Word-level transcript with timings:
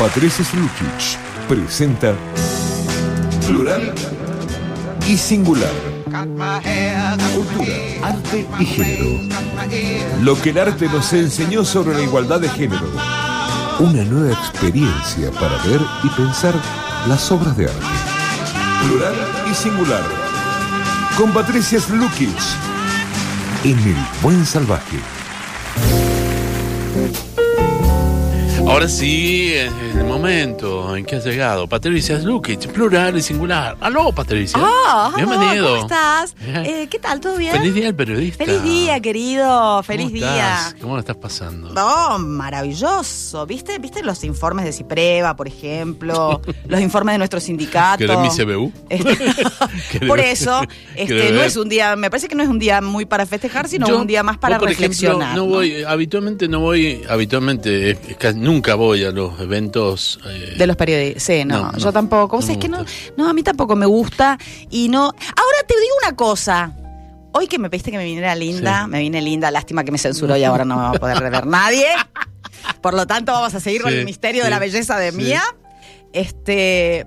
Patricia 0.00 0.42
Slukic 0.42 1.18
presenta 1.46 2.14
Plural 3.46 3.92
y 5.06 5.18
Singular. 5.18 5.70
Cultura, 7.34 7.74
arte 8.02 8.46
y 8.58 8.64
género. 8.64 9.20
Lo 10.22 10.40
que 10.40 10.50
el 10.50 10.58
arte 10.58 10.88
nos 10.88 11.12
enseñó 11.12 11.66
sobre 11.66 11.94
la 11.94 12.00
igualdad 12.00 12.40
de 12.40 12.48
género. 12.48 12.86
Una 13.78 14.02
nueva 14.04 14.32
experiencia 14.32 15.30
para 15.32 15.62
ver 15.64 15.82
y 16.02 16.08
pensar 16.08 16.54
las 17.06 17.30
obras 17.30 17.54
de 17.58 17.66
arte. 17.66 17.86
Plural 18.86 19.14
y 19.50 19.54
Singular. 19.54 20.02
Con 21.18 21.30
Patricia 21.34 21.78
Slukic. 21.78 22.38
En 23.64 23.78
el 23.78 23.96
Buen 24.22 24.46
Salvaje. 24.46 25.19
Ahora 28.70 28.88
sí, 28.88 29.52
es 29.52 29.72
el 29.96 30.04
momento 30.04 30.96
en 30.96 31.04
que 31.04 31.16
has 31.16 31.24
llegado. 31.26 31.66
Patricia 31.66 32.20
Slukic, 32.20 32.68
plural 32.68 33.18
y 33.18 33.20
singular. 33.22 33.76
Aló, 33.80 34.12
Patricia. 34.12 34.60
Oh, 34.62 35.10
Bienvenido. 35.16 35.70
¿Cómo 35.70 35.82
estás? 35.82 36.34
Eh, 36.40 36.86
¿Qué 36.88 37.00
tal? 37.00 37.18
¿Todo 37.20 37.36
bien? 37.36 37.52
Feliz 37.52 37.74
día 37.74 37.86
del 37.86 37.96
periodista. 37.96 38.44
Feliz 38.44 38.62
día, 38.62 39.00
querido. 39.00 39.82
Feliz 39.82 40.06
¿Cómo 40.06 40.16
día. 40.16 40.54
estás? 40.58 40.74
¿Cómo 40.80 40.94
lo 40.94 41.00
estás 41.00 41.16
pasando? 41.16 41.74
No, 41.74 42.18
maravilloso. 42.20 43.44
¿Viste? 43.44 43.76
¿Viste 43.80 44.04
los 44.04 44.22
informes 44.22 44.64
de 44.64 44.72
Cipreva, 44.72 45.34
por 45.34 45.48
ejemplo? 45.48 46.40
los 46.68 46.80
informes 46.80 47.14
de 47.14 47.18
nuestro 47.18 47.40
sindicato. 47.40 47.98
¿Querés 47.98 48.18
mi 48.20 48.28
CBU? 48.28 48.72
Este, 48.88 49.16
¿Querés- 49.92 50.06
por 50.06 50.20
eso, 50.20 50.62
este, 50.94 51.06
¿Querés 51.06 51.32
no 51.32 51.42
es 51.42 51.56
un 51.56 51.68
día, 51.68 51.96
me 51.96 52.08
parece 52.08 52.28
que 52.28 52.36
no 52.36 52.42
es 52.44 52.48
un 52.48 52.60
día 52.60 52.80
muy 52.80 53.04
para 53.04 53.26
festejar, 53.26 53.68
sino 53.68 53.88
Yo- 53.88 53.98
un 54.00 54.06
día 54.06 54.22
más 54.22 54.38
para 54.38 54.56
vos, 54.58 54.60
por 54.62 54.68
reflexionar. 54.70 55.22
Ejemplo, 55.32 55.42
no 55.44 55.50
voy, 55.50 55.82
habitualmente 55.82 56.46
no 56.48 56.60
voy, 56.60 57.02
habitualmente, 57.08 57.90
es- 57.90 57.98
es 58.10 58.16
que 58.16 58.32
nunca 58.32 58.59
voy 58.76 59.04
a 59.04 59.10
los 59.10 59.38
eventos. 59.40 60.18
eh, 60.26 60.54
De 60.58 60.66
los 60.66 60.76
periodistas. 60.76 61.22
Sí, 61.22 61.44
no, 61.44 61.58
No, 61.58 61.72
no. 61.72 61.78
yo 61.78 61.92
tampoco. 61.92 62.36
O 62.36 62.40
No 62.40 62.46
sea, 62.46 62.54
es 62.54 62.58
que 62.60 62.68
no, 62.68 62.84
no, 63.16 63.28
a 63.28 63.32
mí 63.32 63.42
tampoco 63.42 63.76
me 63.76 63.86
gusta. 63.86 64.38
Y 64.70 64.88
no. 64.88 65.04
Ahora 65.04 65.58
te 65.66 65.74
digo 65.74 65.94
una 66.06 66.16
cosa. 66.16 66.72
Hoy 67.32 67.46
que 67.46 67.58
me 67.58 67.70
pediste 67.70 67.90
que 67.92 67.96
me 67.98 68.04
viniera 68.04 68.34
linda, 68.34 68.84
Sí. 68.84 68.90
me 68.90 68.98
vine 69.00 69.22
linda, 69.22 69.50
lástima 69.50 69.84
que 69.84 69.92
me 69.92 69.98
censuró 69.98 70.36
y 70.36 70.42
ahora 70.44 70.64
no 70.64 70.76
me 70.76 70.82
va 70.82 70.90
a 70.90 70.94
poder 70.94 71.20
ver 71.30 71.46
nadie. 71.46 71.86
Por 72.82 72.94
lo 72.94 73.06
tanto, 73.06 73.32
vamos 73.32 73.54
a 73.54 73.60
seguir 73.60 73.82
con 73.82 73.92
el 73.92 74.04
misterio 74.04 74.42
de 74.44 74.50
la 74.50 74.58
belleza 74.58 74.98
de. 74.98 75.12
Mía. 75.12 75.42
Este. 76.12 77.06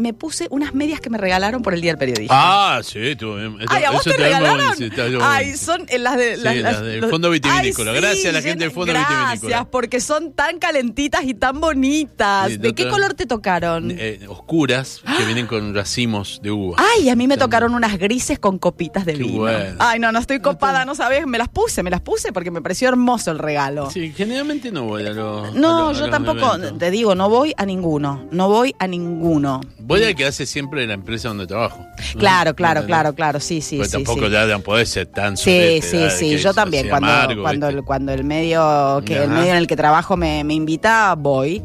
Me 0.00 0.14
puse 0.14 0.46
unas 0.50 0.74
medias 0.74 1.00
que 1.00 1.10
me 1.10 1.18
regalaron 1.18 1.62
por 1.62 1.74
el 1.74 1.80
Día 1.80 1.92
del 1.92 1.98
Periodista. 1.98 2.34
Ah, 2.36 2.80
sí, 2.82 2.98
estuvo 3.00 3.36
bien. 3.36 3.56
Ay, 3.68 3.84
¿a 3.84 3.90
vos 3.90 4.00
eso 4.06 4.16
te 4.16 4.22
regalaron? 4.22 4.74
Ay, 5.22 5.56
son 5.56 5.84
eh, 5.88 5.98
las 5.98 6.16
de... 6.16 6.36
Sí, 6.36 6.42
las, 6.42 6.56
las 6.56 6.82
del 6.82 7.00
los- 7.00 7.10
Fondo 7.10 7.30
Vitivinícola. 7.30 7.90
Ay, 7.92 8.00
Gracias 8.00 8.26
a 8.26 8.32
la 8.32 8.42
gente 8.42 8.64
del 8.64 8.72
Fondo 8.72 8.92
gracias, 8.92 9.18
Vitivinícola. 9.32 9.70
porque 9.70 10.00
son 10.00 10.32
tan 10.32 10.58
calentitas 10.58 11.24
y 11.24 11.34
tan 11.34 11.60
bonitas. 11.60 12.48
Sí, 12.50 12.56
¿De 12.56 12.74
qué 12.74 12.88
color 12.88 13.14
te 13.14 13.26
tocaron? 13.26 13.90
Eh, 13.90 14.20
oscuras 14.28 15.02
que 15.18 15.24
vienen 15.24 15.46
con 15.46 15.74
racimos 15.74 16.40
de 16.42 16.50
uva. 16.50 16.76
Ay, 16.96 17.08
a 17.10 17.16
mí 17.16 17.26
me 17.28 17.36
tocaron 17.36 17.74
unas 17.74 17.98
grises 17.98 18.38
con 18.38 18.58
copitas 18.58 19.04
de 19.04 19.12
Qué 19.14 19.18
vino. 19.24 19.38
bueno. 19.40 19.76
Ay, 19.78 19.98
no, 20.00 20.12
no 20.12 20.18
estoy 20.18 20.40
copada, 20.40 20.84
no 20.84 20.94
sabes, 20.94 21.26
me 21.26 21.38
las 21.38 21.48
puse, 21.48 21.82
me 21.82 21.90
las 21.90 22.00
puse 22.00 22.32
porque 22.32 22.50
me 22.50 22.62
pareció 22.62 22.88
hermoso 22.88 23.30
el 23.30 23.38
regalo. 23.38 23.90
Sí, 23.90 24.12
generalmente 24.16 24.72
no 24.72 24.84
voy 24.84 25.06
a 25.06 25.10
los. 25.10 25.54
No, 25.54 25.88
a 25.88 25.92
los- 25.92 25.96
a 25.96 26.00
yo 26.00 26.06
los 26.06 26.10
tampoco, 26.10 26.54
eventos. 26.54 26.78
te 26.78 26.90
digo, 26.90 27.14
no 27.14 27.28
voy 27.28 27.52
a 27.56 27.66
ninguno, 27.66 28.26
no 28.30 28.48
voy 28.48 28.74
a 28.78 28.86
ninguno. 28.86 29.60
Voy 29.90 30.04
al 30.04 30.14
que 30.14 30.24
hace 30.24 30.46
siempre 30.46 30.86
la 30.86 30.94
empresa 30.94 31.26
donde 31.26 31.48
trabajo. 31.48 31.84
Claro, 32.16 32.54
claro, 32.54 32.86
claro, 32.86 33.12
claro, 33.12 33.40
sí, 33.40 33.60
sí, 33.60 33.76
Porque 33.76 33.90
sí. 33.90 33.96
tampoco 33.96 34.26
sí. 34.26 34.32
ya 34.32 34.58
podés 34.60 34.88
ser 34.88 35.06
tan 35.06 35.36
Sí, 35.36 35.80
sí, 35.82 35.98
sí, 36.10 36.38
yo 36.38 36.54
también. 36.54 36.88
Cuando, 36.88 37.08
amargo, 37.08 37.42
cuando, 37.42 37.68
el, 37.68 37.82
cuando 37.82 38.12
el 38.12 38.22
medio, 38.22 39.02
que 39.04 39.16
el 39.16 39.28
medio 39.30 39.50
en 39.50 39.56
el 39.56 39.66
que 39.66 39.74
trabajo 39.74 40.16
me, 40.16 40.44
me 40.44 40.54
invita, 40.54 41.16
voy. 41.16 41.60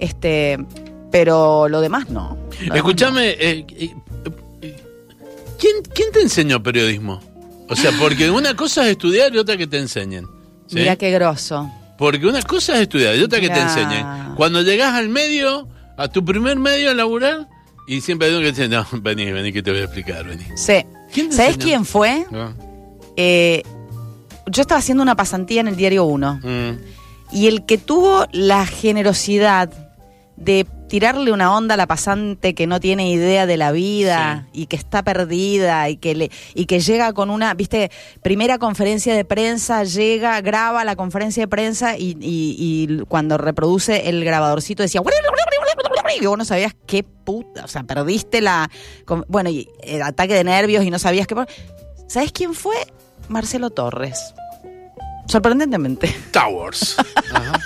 Este, 0.00 0.58
pero 1.12 1.68
lo 1.68 1.80
demás 1.80 2.10
no. 2.10 2.36
Lo 2.50 2.58
demás 2.58 2.76
Escúchame, 2.76 3.28
eh, 3.30 3.64
eh, 3.68 3.94
eh, 4.62 4.76
¿quién, 5.56 5.76
¿quién 5.94 6.10
te 6.10 6.22
enseñó 6.22 6.60
periodismo? 6.60 7.20
O 7.68 7.76
sea, 7.76 7.92
porque 8.00 8.30
una 8.32 8.56
cosa 8.56 8.82
es 8.86 8.90
estudiar 8.92 9.32
y 9.32 9.38
otra 9.38 9.56
que 9.56 9.68
te 9.68 9.78
enseñen. 9.78 10.26
Mira 10.72 10.96
qué 10.96 11.12
grosso. 11.12 11.70
Porque 11.96 12.26
una 12.26 12.42
cosa 12.42 12.74
es 12.74 12.82
estudiar 12.82 13.14
y 13.14 13.22
otra 13.22 13.38
que 13.38 13.48
te 13.48 13.60
enseñen. 13.60 14.34
Cuando 14.34 14.62
llegás 14.62 14.94
al 14.94 15.08
medio, 15.08 15.68
a 15.96 16.08
tu 16.08 16.24
primer 16.24 16.58
medio 16.58 16.90
a 16.90 16.94
laburar, 16.94 17.46
y 17.96 18.00
siempre 18.00 18.28
hay 18.28 18.34
uno 18.34 18.42
que 18.42 18.50
dice, 18.52 18.68
no, 18.68 18.86
vení, 18.92 19.30
vení 19.32 19.52
que 19.52 19.62
te 19.62 19.70
voy 19.70 19.80
a 19.80 19.84
explicar, 19.84 20.24
vení. 20.24 20.44
Sí. 20.56 20.84
¿Quién 21.12 21.28
te 21.30 21.36
¿Sabes 21.36 21.54
enseñó? 21.56 21.64
quién 21.64 21.84
fue? 21.84 22.24
No. 22.30 22.54
Eh, 23.16 23.62
yo 24.46 24.62
estaba 24.62 24.78
haciendo 24.78 25.02
una 25.02 25.16
pasantía 25.16 25.60
en 25.60 25.68
el 25.68 25.76
diario 25.76 26.04
1 26.04 26.40
Mm. 26.42 26.70
y 27.32 27.46
el 27.48 27.64
que 27.66 27.78
tuvo 27.78 28.26
la 28.32 28.64
generosidad 28.66 29.70
de 30.36 30.66
tirarle 30.88 31.30
una 31.32 31.54
onda 31.54 31.74
a 31.74 31.76
la 31.76 31.86
pasante 31.86 32.54
que 32.54 32.66
no 32.66 32.80
tiene 32.80 33.10
idea 33.10 33.46
de 33.46 33.56
la 33.56 33.70
vida 33.72 34.48
y 34.52 34.66
que 34.66 34.74
está 34.76 35.02
perdida 35.04 35.88
y 35.90 35.96
que 35.98 36.14
le 36.14 36.30
y 36.54 36.64
que 36.66 36.80
llega 36.80 37.12
con 37.12 37.30
una, 37.30 37.52
viste, 37.54 37.90
primera 38.22 38.58
conferencia 38.58 39.14
de 39.14 39.24
prensa, 39.24 39.84
llega, 39.84 40.40
graba 40.40 40.84
la 40.84 40.96
conferencia 40.96 41.42
de 41.44 41.48
prensa 41.48 41.96
y, 41.98 42.16
y- 42.20 42.56
y 42.58 42.98
cuando 43.06 43.36
reproduce 43.38 44.08
el 44.08 44.24
grabadorcito 44.24 44.82
decía 44.82 45.00
y 46.20 46.26
vos 46.26 46.38
no 46.38 46.44
sabías 46.44 46.74
qué 46.86 47.02
puta, 47.02 47.64
o 47.64 47.68
sea, 47.68 47.82
perdiste 47.84 48.40
la 48.40 48.70
bueno, 49.28 49.50
y 49.50 49.68
el 49.82 50.02
ataque 50.02 50.34
de 50.34 50.44
nervios 50.44 50.84
y 50.84 50.90
no 50.90 50.98
sabías 50.98 51.26
qué 51.26 51.34
¿Sabes 52.08 52.32
quién 52.32 52.54
fue? 52.54 52.74
Marcelo 53.28 53.70
Torres. 53.70 54.34
Sorprendentemente. 55.26 56.12
Towers. 56.32 56.96
Ajá. 57.32 57.52
Torres. 57.52 57.60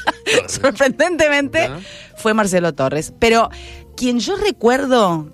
Sorprendentemente 0.60 1.60
Ajá. 1.62 1.81
fue 2.16 2.34
Marcelo 2.34 2.75
Torres. 2.75 3.12
Pero 3.19 3.49
quien 3.97 4.19
yo 4.21 4.37
recuerdo 4.37 5.32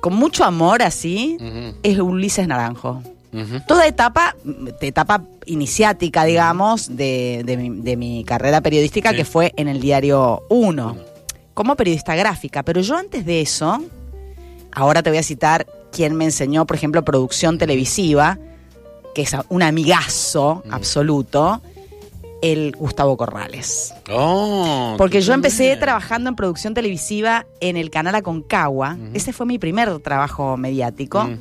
con 0.00 0.14
mucho 0.14 0.44
amor 0.44 0.82
así 0.82 1.36
es 1.82 1.98
Ulises 1.98 2.46
Naranjo. 2.46 3.02
Toda 3.68 3.86
etapa, 3.86 4.34
etapa 4.80 5.22
iniciática, 5.46 6.24
digamos, 6.24 6.96
de, 6.96 7.42
de 7.44 7.56
mi, 7.56 7.70
de 7.82 7.96
mi 7.96 8.24
carrera 8.24 8.60
periodística 8.60 9.10
Sí. 9.10 9.16
que 9.16 9.24
fue 9.24 9.52
en 9.56 9.68
el 9.68 9.80
diario 9.80 10.42
1, 10.48 10.68
Uno. 10.68 10.96
Como 11.60 11.76
periodista 11.76 12.14
gráfica. 12.14 12.62
Pero 12.62 12.80
yo 12.80 12.96
antes 12.96 13.26
de 13.26 13.42
eso, 13.42 13.84
ahora 14.72 15.02
te 15.02 15.10
voy 15.10 15.18
a 15.18 15.22
citar 15.22 15.66
quien 15.92 16.14
me 16.16 16.24
enseñó, 16.24 16.64
por 16.64 16.74
ejemplo, 16.74 17.04
producción 17.04 17.58
televisiva, 17.58 18.38
que 19.14 19.20
es 19.20 19.36
un 19.50 19.62
amigazo 19.62 20.62
Mm. 20.64 20.72
absoluto, 20.72 21.60
el 22.40 22.72
Gustavo 22.78 23.18
Corrales. 23.18 23.92
Oh, 24.10 24.94
Porque 24.96 25.20
yo 25.20 25.34
empecé 25.34 25.76
trabajando 25.76 26.30
en 26.30 26.36
producción 26.36 26.72
televisiva 26.72 27.44
en 27.60 27.76
el 27.76 27.90
canal 27.90 28.14
Aconcagua. 28.14 28.96
Ese 29.12 29.34
fue 29.34 29.44
mi 29.44 29.58
primer 29.58 29.98
trabajo 29.98 30.56
mediático. 30.56 31.24
Mm. 31.24 31.38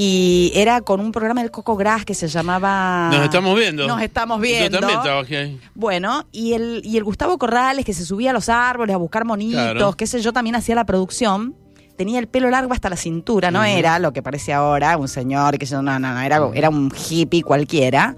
Y 0.00 0.52
era 0.54 0.80
con 0.82 1.00
un 1.00 1.10
programa 1.10 1.40
del 1.42 1.50
Coco 1.50 1.74
Gras 1.74 2.04
que 2.04 2.14
se 2.14 2.28
llamaba... 2.28 3.10
Nos 3.12 3.24
estamos 3.24 3.58
viendo. 3.58 3.84
Nos 3.88 4.00
estamos 4.00 4.40
viendo. 4.40 4.78
Yo 4.78 4.80
también 4.80 5.02
trabajé 5.02 5.36
ahí. 5.38 5.60
Bueno, 5.74 6.24
y 6.30 6.52
el, 6.52 6.82
y 6.84 6.98
el 6.98 7.02
Gustavo 7.02 7.36
Corrales 7.36 7.84
que 7.84 7.92
se 7.92 8.04
subía 8.04 8.30
a 8.30 8.32
los 8.32 8.48
árboles 8.48 8.94
a 8.94 8.96
buscar 8.96 9.24
monitos, 9.24 9.60
Claro. 9.60 9.92
qué 9.94 10.06
sé 10.06 10.20
yo, 10.22 10.32
también 10.32 10.54
hacía 10.54 10.76
la 10.76 10.86
producción. 10.86 11.56
Tenía 11.96 12.20
el 12.20 12.28
pelo 12.28 12.48
largo 12.48 12.72
hasta 12.74 12.88
la 12.88 12.94
cintura, 12.96 13.50
no 13.50 13.64
era 13.64 13.98
lo 13.98 14.12
que 14.12 14.22
parece 14.22 14.52
ahora, 14.52 14.96
un 14.96 15.08
señor, 15.08 15.58
que 15.58 15.66
yo, 15.66 15.82
no, 15.82 15.98
no, 15.98 16.14
no, 16.14 16.20
era, 16.20 16.48
era 16.54 16.68
un 16.70 16.92
hippie 17.10 17.42
cualquiera. 17.42 18.14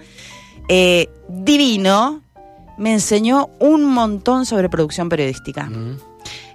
Eh, 0.69 1.09
divino, 1.31 2.21
me 2.77 2.93
enseñó 2.93 3.49
un 3.59 3.87
montón 3.87 4.45
sobre 4.45 4.69
producción 4.69 5.09
periodística. 5.09 5.71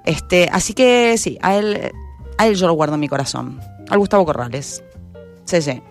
Este, 0.06 0.50
así 0.52 0.75
que 0.75 1.18
sí, 1.18 1.40
a 1.41 1.56
él, 1.56 1.91
a 2.38 2.46
él 2.46 2.56
yo 2.56 2.68
lo 2.68 2.74
guardo 2.74 2.94
en 2.94 3.00
mi 3.00 3.08
corazón. 3.08 3.59
Al 3.90 3.97
Gustavo 3.97 4.24
Corrales. 4.24 4.84
Sí, 5.45 5.61
sí. 5.61 5.81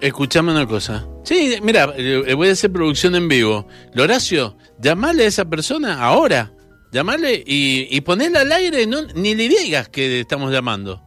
Escuchame 0.00 0.52
una 0.52 0.66
cosa. 0.66 1.06
Sí, 1.22 1.56
mira, 1.62 1.92
eh, 1.96 2.34
voy 2.34 2.48
a 2.48 2.52
hacer 2.52 2.72
producción 2.72 3.14
en 3.14 3.28
vivo. 3.28 3.66
Loracio, 3.94 4.56
llamale 4.78 5.24
a 5.24 5.28
esa 5.28 5.44
persona 5.44 6.02
ahora. 6.02 6.52
Llamale 6.90 7.42
y, 7.46 7.88
y 7.90 8.00
ponela 8.02 8.40
al 8.40 8.52
aire, 8.52 8.86
no, 8.86 9.02
ni 9.14 9.34
le 9.34 9.48
digas 9.48 9.88
que 9.88 10.20
estamos 10.20 10.52
llamando. 10.52 11.02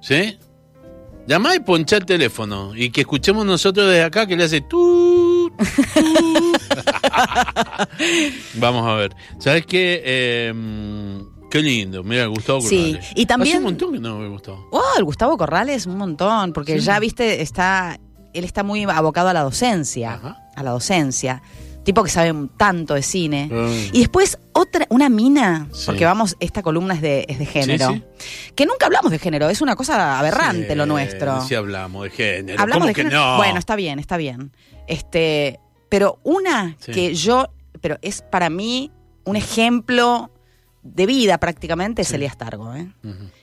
¿Sí? 0.00 0.38
Llamá 1.26 1.56
y 1.56 1.60
ponchá 1.60 1.96
el 1.96 2.06
teléfono. 2.06 2.72
Y 2.76 2.90
que 2.90 3.00
escuchemos 3.00 3.44
nosotros 3.44 3.88
desde 3.88 4.04
acá 4.04 4.26
que 4.26 4.36
le 4.36 4.44
hace 4.44 4.60
tú. 4.60 5.50
Vamos 8.54 8.86
a 8.86 8.94
ver. 8.94 9.16
¿Sabes 9.40 9.66
qué? 9.66 10.02
Eh, 10.04 10.52
mm, 10.54 11.35
qué 11.56 11.62
lindo. 11.62 12.02
Mira, 12.04 12.26
Gustavo 12.26 12.60
Sí, 12.60 12.92
Corrales. 12.92 13.12
y 13.14 13.26
también- 13.26 13.56
Hace 13.56 13.58
un 13.58 13.64
montón 13.64 13.92
que 13.92 13.98
no 13.98 14.18
me 14.18 14.28
gustó. 14.28 14.68
Oh, 14.72 14.82
el 14.98 15.04
Gustavo 15.04 15.36
Corrales, 15.36 15.86
un 15.86 15.96
montón, 15.98 16.52
porque 16.52 16.78
Sí. 16.78 16.86
ya 16.86 16.98
viste, 16.98 17.42
está, 17.42 17.98
él 18.32 18.44
está 18.44 18.62
muy 18.62 18.84
abocado 18.84 19.28
a 19.28 19.32
la 19.32 19.42
docencia, 19.42 20.14
Ajá. 20.14 20.36
a 20.54 20.62
la 20.62 20.70
docencia. 20.70 21.42
Tipo 21.84 22.02
que 22.02 22.10
sabe 22.10 22.34
tanto 22.56 22.94
de 22.94 23.02
cine. 23.02 23.48
Mm. 23.48 23.94
Y 23.94 24.00
después 24.00 24.38
otra, 24.52 24.86
una 24.90 25.08
mina, 25.08 25.68
Sí. 25.72 25.84
porque 25.86 26.04
vamos, 26.04 26.36
esta 26.40 26.60
columna 26.60 26.94
es 26.94 27.00
de, 27.00 27.24
es 27.28 27.38
de 27.38 27.46
género. 27.46 27.90
Sí, 27.92 28.02
Que 28.56 28.66
nunca 28.66 28.86
hablamos 28.86 29.12
de 29.12 29.20
género, 29.20 29.48
es 29.48 29.60
una 29.60 29.76
cosa 29.76 30.18
aberrante 30.18 30.70
Sí, 30.70 30.74
lo 30.74 30.84
nuestro. 30.86 31.40
Sí, 31.42 31.54
hablamos 31.54 32.02
de 32.02 32.10
género. 32.10 32.60
Hablamos 32.60 32.80
¿Cómo 32.82 32.86
de 32.88 32.94
que 32.94 33.02
género. 33.02 33.20
no? 33.24 33.36
Bueno, 33.36 33.58
está 33.60 33.76
bien, 33.76 34.00
está 34.00 34.16
bien. 34.16 34.50
Este, 34.88 35.60
pero 35.88 36.18
una 36.24 36.76
Sí. 36.80 36.90
que 36.90 37.14
yo, 37.14 37.46
pero 37.80 37.98
es 38.02 38.20
para 38.22 38.50
mí 38.50 38.90
un 39.24 39.36
ejemplo 39.36 40.30
de 40.94 41.06
vida 41.06 41.38
prácticamente 41.38 42.02
es 42.02 42.12
Elías 42.12 42.36
Targo. 42.36 42.74
¿eh? 42.74 42.88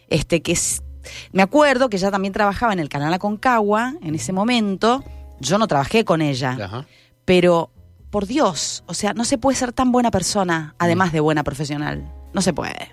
Este 0.08 0.42
que 0.42 0.52
es, 0.54 0.84
me 1.32 1.42
acuerdo 1.42 1.90
que 1.90 1.98
ella 1.98 2.12
también 2.12 2.34
trabajaba 2.34 2.74
en 2.74 2.80
el 2.80 2.90
canal 2.90 3.14
Aconcagua 3.14 3.94
en 4.02 4.16
ese 4.16 4.34
momento. 4.34 5.04
Yo 5.40 5.58
no 5.58 5.68
trabajé 5.68 6.06
con 6.06 6.22
ella, 6.22 6.58
Ajá. 6.62 6.86
pero 7.26 7.72
por 8.10 8.28
Dios, 8.28 8.84
o 8.88 8.94
sea, 8.94 9.14
no 9.14 9.26
se 9.26 9.38
puede 9.38 9.58
ser 9.58 9.74
tan 9.74 9.92
buena 9.92 10.12
persona 10.12 10.76
además 10.78 11.12
de 11.12 11.20
buena 11.20 11.44
profesional. 11.44 12.12
No 12.34 12.42
se 12.42 12.54
puede. 12.54 12.92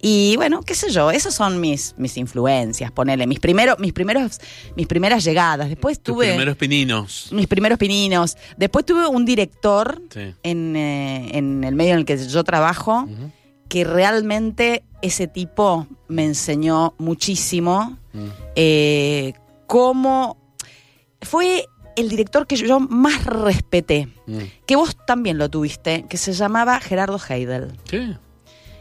Y 0.00 0.36
bueno, 0.36 0.62
qué 0.62 0.74
sé 0.74 0.90
yo, 0.90 1.10
esas 1.10 1.34
son 1.34 1.60
mis, 1.60 1.94
mis 1.98 2.16
influencias, 2.16 2.90
ponele, 2.92 3.26
mis 3.26 3.40
primeros, 3.40 3.78
mis 3.78 3.92
primeros, 3.92 4.40
mis 4.76 4.86
primeras 4.86 5.24
llegadas. 5.24 5.68
Después 5.68 6.00
tuve 6.00 6.28
primeros 6.28 6.56
pininos. 6.56 7.28
mis 7.32 7.46
primeros 7.46 7.78
pininos. 7.78 8.36
Después 8.56 8.84
tuve 8.86 9.06
un 9.06 9.24
director 9.24 10.00
Sí. 10.12 10.34
en, 10.42 10.76
eh, 10.76 11.36
en 11.38 11.64
el 11.64 11.74
medio 11.74 11.92
en 11.92 11.98
el 12.00 12.04
que 12.04 12.16
yo 12.28 12.44
trabajo, 12.44 13.06
que 13.68 13.84
realmente 13.84 14.82
ese 15.02 15.26
tipo 15.28 15.86
me 16.08 16.24
enseñó 16.24 16.94
muchísimo 16.98 17.96
Mm. 18.12 18.26
eh, 18.56 19.32
cómo 19.66 20.38
fue 21.20 21.66
el 21.96 22.08
director 22.08 22.46
que 22.46 22.56
yo 22.56 22.80
más 22.80 23.24
respeté, 23.26 24.08
Mm. 24.26 24.38
que 24.66 24.76
vos 24.76 24.96
también 25.06 25.36
lo 25.36 25.48
tuviste, 25.50 26.04
que 26.08 26.16
se 26.16 26.32
llamaba 26.32 26.78
Gerardo 26.80 27.18
Heidel. 27.28 27.72
Sí. 27.90 28.14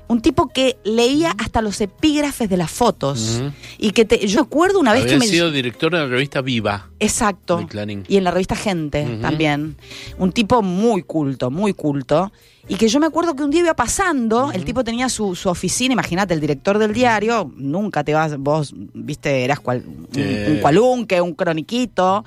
Un 0.08 0.22
tipo 0.22 0.48
que 0.48 0.78
leía 0.84 1.36
hasta 1.38 1.62
los 1.62 1.82
epígrafes 1.82 2.50
de 2.50 2.58
las 2.58 2.72
fotos. 2.72 3.42
Y 3.78 3.92
que 3.92 4.06
te, 4.06 4.26
yo 4.26 4.42
recuerdo 4.42 4.80
una 4.80 4.94
vez 4.94 5.04
Había 5.04 5.16
que 5.16 5.20
me... 5.20 5.28
sido 5.28 5.52
director 5.52 5.92
de 5.92 6.00
la 6.00 6.08
revista 6.08 6.42
Viva. 6.42 6.90
Exacto. 7.00 7.58
de. 7.58 8.06
Y 8.08 8.18
en 8.18 8.24
la 8.24 8.32
revista 8.32 8.56
Gente 8.56 9.20
también. 9.22 9.76
Un 10.18 10.32
tipo 10.32 10.62
muy 10.62 11.04
culto, 11.04 11.52
muy 11.52 11.74
culto. 11.74 12.32
Y 12.70 12.76
que 12.76 12.90
yo 12.90 13.00
me 13.00 13.06
acuerdo 13.06 13.34
que 13.36 13.44
un 13.44 13.50
día 13.50 13.62
iba 13.62 13.76
pasando, 13.76 14.52
el 14.52 14.66
tipo 14.66 14.84
tenía 14.84 15.08
su, 15.08 15.36
su 15.36 15.48
oficina, 15.48 15.94
imagínate, 15.94 16.34
el 16.34 16.42
director 16.42 16.78
del 16.78 16.94
diario, 16.94 17.50
nunca 17.56 18.04
te 18.04 18.14
vas, 18.14 18.38
vos, 18.38 18.74
viste, 18.76 19.46
eras 19.46 19.62
cual, 19.62 19.84
un, 19.86 20.60
cualunque, 20.62 21.22
un 21.22 21.34
croniquito, 21.34 22.26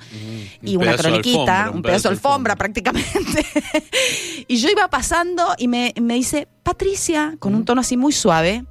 y 0.63 0.77
Un 0.77 0.83
una 0.83 0.97
croniquita, 0.97 1.65
alfombra, 1.65 1.71
un 1.71 1.81
pedazo 1.83 2.09
de 2.09 2.15
alfombra 2.15 2.55
prácticamente. 2.55 3.45
y 4.47 4.55
yo 4.57 4.69
iba 4.69 4.87
pasando 4.87 5.43
y 5.59 5.67
me, 5.67 5.93
me 6.01 6.15
dice, 6.15 6.47
Patricia, 6.63 7.35
con 7.37 7.53
un 7.53 7.63
tono 7.63 7.81
así 7.81 7.95
muy 7.95 8.11
suave, 8.11 8.65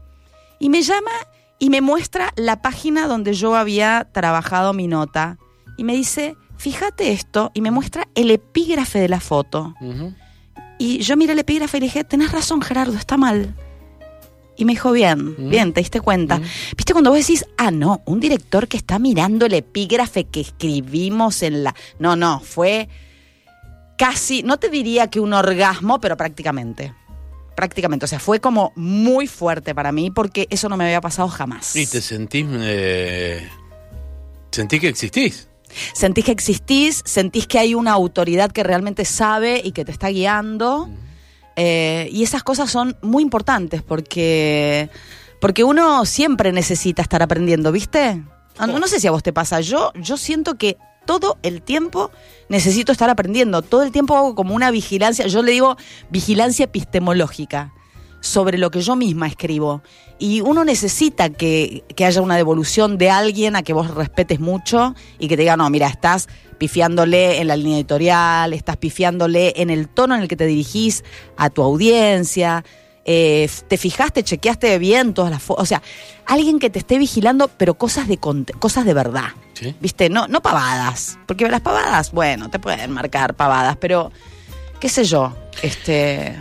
y 0.58 0.70
me 0.70 0.82
llama 0.82 1.12
y 1.60 1.70
me 1.70 1.82
muestra 1.82 2.32
la 2.36 2.62
página 2.62 3.06
donde 3.06 3.34
yo 3.34 3.54
había 3.54 4.08
trabajado 4.12 4.72
mi 4.72 4.88
nota. 4.88 5.38
Y 5.76 5.84
me 5.84 5.94
dice, 5.94 6.34
fíjate 6.56 7.12
esto, 7.12 7.52
y 7.54 7.60
me 7.60 7.70
muestra 7.70 8.08
el 8.14 8.30
epígrafe 8.30 8.98
de 8.98 9.08
la 9.08 9.20
foto. 9.20 9.74
Y 10.80 10.98
yo 11.00 11.16
miré 11.16 11.34
el 11.34 11.38
epígrafe 11.40 11.76
y 11.76 11.80
le 11.80 11.86
dije, 11.86 12.04
tenés 12.04 12.32
razón 12.32 12.62
Gerardo, 12.62 12.96
está 12.96 13.16
mal. 13.18 13.54
Y 14.56 14.64
me 14.64 14.72
dijo, 14.72 14.92
bien, 14.92 15.34
Mm. 15.38 15.50
bien, 15.50 15.72
te 15.74 15.80
diste 15.80 16.00
cuenta. 16.00 16.38
Mm. 16.38 16.42
¿Viste 16.76 16.92
cuando 16.94 17.10
vos 17.10 17.18
decís, 17.18 17.44
ah, 17.58 17.70
no, 17.70 18.00
un 18.06 18.18
director 18.18 18.66
que 18.66 18.76
está 18.78 18.98
mirando 18.98 19.44
el 19.46 19.52
epígrafe 19.54 20.24
que 20.24 20.40
escribimos 20.40 21.42
en 21.42 21.64
la... 21.64 21.74
No, 21.98 22.16
no, 22.16 22.40
fue 22.40 22.88
casi, 23.98 24.42
no 24.42 24.58
te 24.58 24.70
diría 24.70 25.08
que 25.08 25.20
un 25.20 25.34
orgasmo, 25.34 26.00
pero 26.00 26.16
prácticamente. 26.16 26.94
Prácticamente, 27.54 28.06
o 28.06 28.08
sea, 28.08 28.18
fue 28.18 28.40
como 28.40 28.72
muy 28.74 29.26
fuerte 29.26 29.74
para 29.74 29.92
mí 29.92 30.10
porque 30.10 30.46
eso 30.48 30.70
no 30.70 30.78
me 30.78 30.84
había 30.84 31.02
pasado 31.02 31.28
jamás. 31.28 31.76
Y 31.76 31.86
te 31.86 32.00
sentís. 32.00 32.46
eh, 32.50 33.46
sentís 34.50 34.80
que 34.80 34.88
existís. 34.88 35.48
Sentís 35.94 36.24
que 36.24 36.32
existís, 36.32 37.02
sentís 37.04 37.46
que 37.46 37.58
hay 37.58 37.74
una 37.74 37.92
autoridad 37.92 38.50
que 38.50 38.62
realmente 38.62 39.04
sabe 39.04 39.60
y 39.64 39.72
que 39.72 39.84
te 39.84 39.92
está 39.92 40.08
guiando. 40.08 40.88
Eh, 41.56 42.08
y 42.12 42.22
esas 42.22 42.42
cosas 42.42 42.70
son 42.70 42.96
muy 43.02 43.22
importantes 43.22 43.82
porque, 43.82 44.88
porque 45.40 45.64
uno 45.64 46.04
siempre 46.06 46.52
necesita 46.52 47.02
estar 47.02 47.22
aprendiendo, 47.22 47.72
¿viste? 47.72 48.22
Ah, 48.58 48.66
No, 48.66 48.78
no 48.78 48.88
sé 48.88 49.00
si 49.00 49.06
a 49.06 49.10
vos 49.10 49.22
te 49.22 49.32
pasa. 49.32 49.60
Yo, 49.60 49.92
yo 49.94 50.16
siento 50.16 50.56
que 50.56 50.76
todo 51.06 51.38
el 51.42 51.62
tiempo 51.62 52.10
necesito 52.48 52.92
estar 52.92 53.10
aprendiendo. 53.10 53.62
Todo 53.62 53.82
el 53.82 53.90
tiempo 53.90 54.16
hago 54.16 54.34
como 54.34 54.54
una 54.54 54.70
vigilancia. 54.70 55.26
Yo 55.26 55.42
le 55.42 55.52
digo 55.52 55.76
vigilancia 56.10 56.64
epistemológica 56.64 57.72
sobre 58.20 58.58
lo 58.58 58.70
que 58.70 58.80
yo 58.80 58.96
misma 58.96 59.26
escribo. 59.26 59.82
Y 60.18 60.42
uno 60.42 60.64
necesita 60.64 61.30
que, 61.30 61.84
que 61.96 62.04
haya 62.04 62.20
una 62.20 62.36
devolución 62.36 62.98
de 62.98 63.10
alguien 63.10 63.56
a 63.56 63.62
que 63.62 63.72
vos 63.72 63.94
respetes 63.94 64.38
mucho 64.40 64.94
y 65.18 65.28
que 65.28 65.36
te 65.36 65.42
diga, 65.42 65.56
no, 65.56 65.68
mira, 65.70 65.88
estás 65.88 66.28
pifiándole 66.58 67.40
en 67.40 67.48
la 67.48 67.56
línea 67.56 67.76
editorial, 67.76 68.52
estás 68.52 68.76
pifiándole 68.76 69.54
en 69.56 69.70
el 69.70 69.88
tono 69.88 70.14
en 70.14 70.20
el 70.20 70.28
que 70.28 70.36
te 70.36 70.44
dirigís 70.44 71.04
a 71.38 71.48
tu 71.48 71.62
audiencia. 71.62 72.64
eh, 73.06 73.48
te 73.66 73.78
fijaste, 73.78 74.22
chequeaste 74.22 74.78
bien 74.78 75.14
todas 75.14 75.30
las 75.30 75.42
fotos. 75.42 75.62
O 75.62 75.66
sea, 75.66 75.80
alguien 76.26 76.58
que 76.58 76.68
te 76.68 76.78
esté 76.78 76.98
vigilando, 76.98 77.48
pero 77.48 77.74
cosas 77.74 78.06
de, 78.06 78.18
cosas 78.18 78.84
de 78.84 78.92
verdad. 78.92 79.30
¿Sí? 79.54 79.74
¿Viste? 79.80 80.10
No, 80.10 80.28
no 80.28 80.42
pavadas. 80.42 81.18
Porque 81.26 81.48
las 81.48 81.62
pavadas, 81.62 82.12
bueno, 82.12 82.50
te 82.50 82.58
pueden 82.58 82.90
marcar 82.92 83.34
pavadas, 83.34 83.76
pero 83.78 84.12
qué 84.80 84.90
sé 84.90 85.04
yo. 85.04 85.34
Este. 85.62 86.36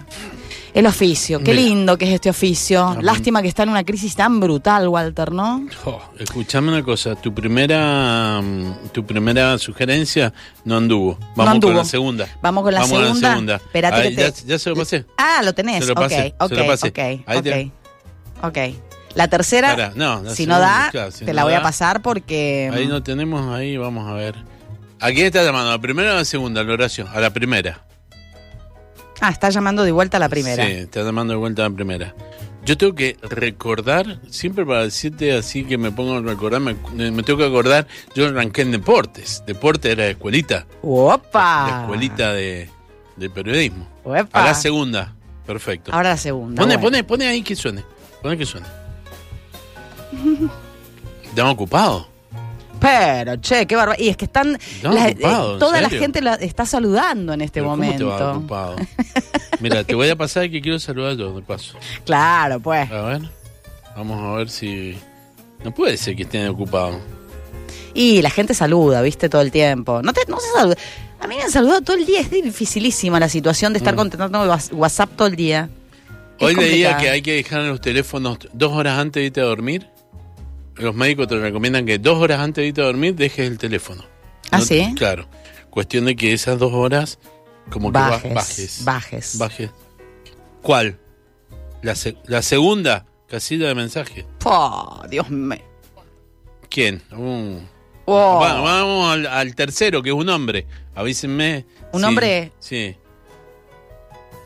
El 0.80 0.86
oficio, 0.86 1.40
qué 1.40 1.52
Mira. 1.52 1.64
lindo 1.64 1.98
que 1.98 2.06
es 2.08 2.14
este 2.14 2.30
oficio. 2.30 2.82
Amén. 2.84 3.06
Lástima 3.06 3.42
que 3.42 3.50
está 3.50 3.64
en 3.64 3.70
una 3.70 3.84
crisis 3.84 4.16
tan 4.16 4.40
brutal, 4.40 4.88
Walter, 4.88 5.32
¿no? 5.34 5.66
Oh, 5.84 6.02
escuchame 6.18 6.70
una 6.70 6.84
cosa, 6.84 7.16
tu 7.16 7.34
primera 7.34 8.40
mm, 8.42 8.90
tu 8.94 9.06
primera 9.06 9.58
sugerencia 9.58 10.32
no 10.64 10.78
anduvo. 10.78 11.18
Vamos 11.36 11.56
anduvo. 11.56 11.72
con 11.72 11.78
la 11.80 11.86
segunda. 11.86 12.28
Vamos 12.42 12.64
con 12.64 12.74
la 12.74 12.84
segunda. 12.86 13.56
Espérate 13.58 13.96
Ahí, 13.98 14.16
que 14.16 14.32
te- 14.32 14.42
ya, 14.42 14.48
ya 14.48 14.60
se 14.60 14.70
lo 14.70 14.76
pasé. 14.78 15.06
Ah, 15.18 15.42
lo 15.44 15.54
tenés. 15.54 15.84
Se 15.84 15.90
lo 15.90 15.96
pasé, 15.96 16.34
ok, 16.40 16.48
se 16.50 16.56
lo 16.56 16.62
ok, 16.64 16.68
pasé. 16.70 16.88
ok, 16.88 17.00
Ahí 17.28 17.38
ok. 17.38 17.44
te- 17.44 17.72
Ok. 18.42 18.58
La 19.16 19.28
tercera, 19.28 19.92
no, 19.96 20.22
la 20.24 20.34
si 20.34 20.46
no 20.46 20.60
da, 20.60 20.90
claro, 20.92 21.12
si 21.12 21.26
te 21.26 21.32
no 21.32 21.34
la 21.34 21.44
voy 21.44 21.54
a 21.56 21.62
pasar 21.62 22.02
porque... 22.02 22.72
Ahí 22.74 22.86
no 22.88 23.04
tenemos, 23.04 23.54
ahí 23.54 23.76
vamos 23.76 24.08
a 24.10 24.14
ver. 24.14 24.36
¿A 25.02 25.08
quién 25.12 25.26
está 25.26 25.44
llamando? 25.44 25.70
¿A 25.72 25.74
la 25.74 25.82
primera 25.82 26.12
o 26.12 26.14
a 26.14 26.18
la 26.18 26.26
segunda, 26.26 26.64
la 26.64 26.72
oración? 26.74 27.08
A 27.14 27.20
la 27.20 27.32
primera. 27.32 27.82
Ah, 29.22 29.30
está 29.30 29.50
llamando 29.50 29.84
de 29.84 29.92
vuelta 29.92 30.18
a 30.18 30.20
la 30.20 30.30
primera. 30.30 30.66
Sí, 30.66 30.72
está 30.72 31.04
llamando 31.04 31.34
de 31.34 31.38
vuelta 31.40 31.66
a 31.66 31.70
la 31.70 31.76
primera. 31.76 32.16
Yo 32.66 32.78
tengo 32.78 32.94
que 32.94 33.18
recordar, 33.22 34.20
siempre 34.30 34.66
para 34.66 34.84
decirte 34.84 35.36
así 35.36 35.64
que 35.64 35.78
me 35.78 35.92
pongo 35.92 36.18
a 36.18 36.22
recordar, 36.22 36.60
me, 36.62 36.76
me 36.94 37.24
tengo 37.24 37.40
que 37.40 37.46
acordar, 37.46 37.88
yo 38.14 38.28
arranqué 38.28 38.62
en 38.62 38.72
deportes. 38.72 39.44
Deporte 39.48 39.92
era 39.92 40.04
la 40.06 40.12
escuelita. 40.12 40.68
¡Opa! 40.82 41.68
La 41.70 41.82
escuelita 41.82 42.34
de, 42.34 42.70
de 43.16 43.30
periodismo. 43.30 43.88
¡Opa! 44.04 44.28
A 44.34 44.46
la 44.46 44.54
segunda. 44.54 45.16
Perfecto. 45.46 45.92
Ahora 45.94 46.10
la 46.10 46.18
segunda. 46.18 46.62
Pone, 46.62 46.76
bueno. 46.76 46.90
pone, 46.90 47.04
pone 47.04 47.28
ahí 47.28 47.42
que 47.42 47.56
suene. 47.56 47.84
Pone 48.22 48.38
que 48.38 48.46
suene. 48.46 48.68
Estamos 51.24 51.54
ocupados. 51.54 52.08
Pero, 52.80 53.36
che, 53.38 53.66
qué 53.66 53.76
barbaridad. 53.76 54.06
Y 54.06 54.10
es 54.10 54.18
que 54.18 54.26
están. 54.26 54.58
No, 54.84 54.94
la- 54.94 55.08
ocupado, 55.10 55.50
eh, 55.50 55.54
¿en 55.54 55.60
toda 55.60 55.82
la 55.82 55.90
gente 55.90 56.22
la 56.22 56.36
está 56.36 56.66
saludando 56.66 57.34
en 57.34 57.42
este 57.42 57.60
Pero 57.62 57.72
¿Cómo 57.72 57.96
te 57.96 58.04
va 58.04 58.34
momento. 58.34 58.76
Mira, 59.60 59.84
te 59.84 59.96
voy 59.96 60.10
a 60.10 60.16
pasar 60.16 60.50
que 60.50 60.62
quiero 60.62 60.80
saludar 60.80 61.16
yo 61.18 61.34
de 61.34 61.42
paso. 61.42 61.78
Claro, 62.06 62.60
pues. 62.60 62.90
A 62.92 63.02
ver. 63.02 63.22
Vamos 63.96 64.22
a 64.22 64.38
ver 64.38 64.50
si. 64.50 64.98
No 65.64 65.74
puede 65.74 65.98
ser 65.98 66.16
que 66.16 66.24
estén 66.24 66.48
ocupados. 66.48 66.96
Y 67.94 68.22
la 68.22 68.30
gente 68.30 68.54
saluda, 68.54 69.02
viste, 69.02 69.28
todo 69.30 69.42
el 69.42 69.52
tiempo. 69.52 70.02
No, 70.02 70.14
te, 70.14 70.22
no 70.28 70.40
se 70.40 70.48
saluda. 70.54 70.76
A 71.20 71.28
mí 71.28 71.36
me 71.36 71.44
han 71.44 71.52
saludado 71.52 71.82
todo 71.82 71.98
el 71.98 72.06
día. 72.06 72.22
Es 72.22 72.32
dificilísima 72.32 73.20
la 73.20 73.28
situación 73.28 73.74
de 73.74 73.80
estar 73.80 73.96
contestando 73.96 74.40
whats- 74.46 74.72
WhatsApp 74.72 75.10
todo 75.18 75.28
el 75.28 75.36
día. 75.36 75.70
Es 76.38 76.44
Mm. 76.44 76.46
Hoy 76.46 76.56
leía 76.56 76.96
que 76.98 77.10
hay 77.10 77.22
que 77.22 77.34
dejar 77.34 77.64
los 77.64 77.82
teléfonos 77.82 78.38
dos 78.54 78.72
horas 78.72 78.98
antes 78.98 79.20
de 79.20 79.26
irte 79.28 79.42
a 79.42 79.46
dormir. 79.46 79.88
Los 80.80 80.96
médicos 80.96 81.28
te 81.28 81.38
recomiendan 81.40 81.86
que 81.86 82.00
dos 82.00 82.18
horas 82.18 82.40
antes 82.40 82.62
de 82.64 82.68
irte 82.70 82.82
a 82.82 82.86
dormir 82.86 83.16
dejes 83.16 83.48
el 83.48 83.58
teléfono. 83.58 84.04
¿Ah, 84.52 84.60
No- 84.60 84.66
sí? 84.66 84.94
Claro. 84.98 85.28
Cuestión 85.70 86.06
de 86.06 86.16
que 86.16 86.34
esas 86.34 86.58
dos 86.58 86.74
horas, 86.74 87.20
como 87.70 87.90
que 87.90 88.00
ba- 88.00 88.10
Bajes. 88.10 88.34
bajes. 88.34 88.82
Bajes. 88.86 89.38
Bajes. 89.38 89.70
¿Cuál? 90.62 90.98
La, 91.82 91.96
se- 91.96 92.18
la 92.26 92.42
segunda 92.42 93.06
casilla 93.28 93.68
de 93.68 93.76
mensaje. 93.76 94.26
Dios 95.10 95.30
mío. 95.30 95.60
¿Quién? 96.70 97.02
Uh. 97.16 97.60
Oh. 98.06 98.40
Va- 98.42 98.62
vamos 98.62 99.12
al, 99.14 99.28
al 99.28 99.56
tercero, 99.56 100.02
que 100.02 100.10
es 100.10 100.16
un 100.16 100.30
hombre. 100.30 100.66
Avísenme. 100.96 101.66
¿Un 101.92 102.02
Sí, 102.02 102.06
hombre? 102.08 102.52
Sí. 102.60 102.96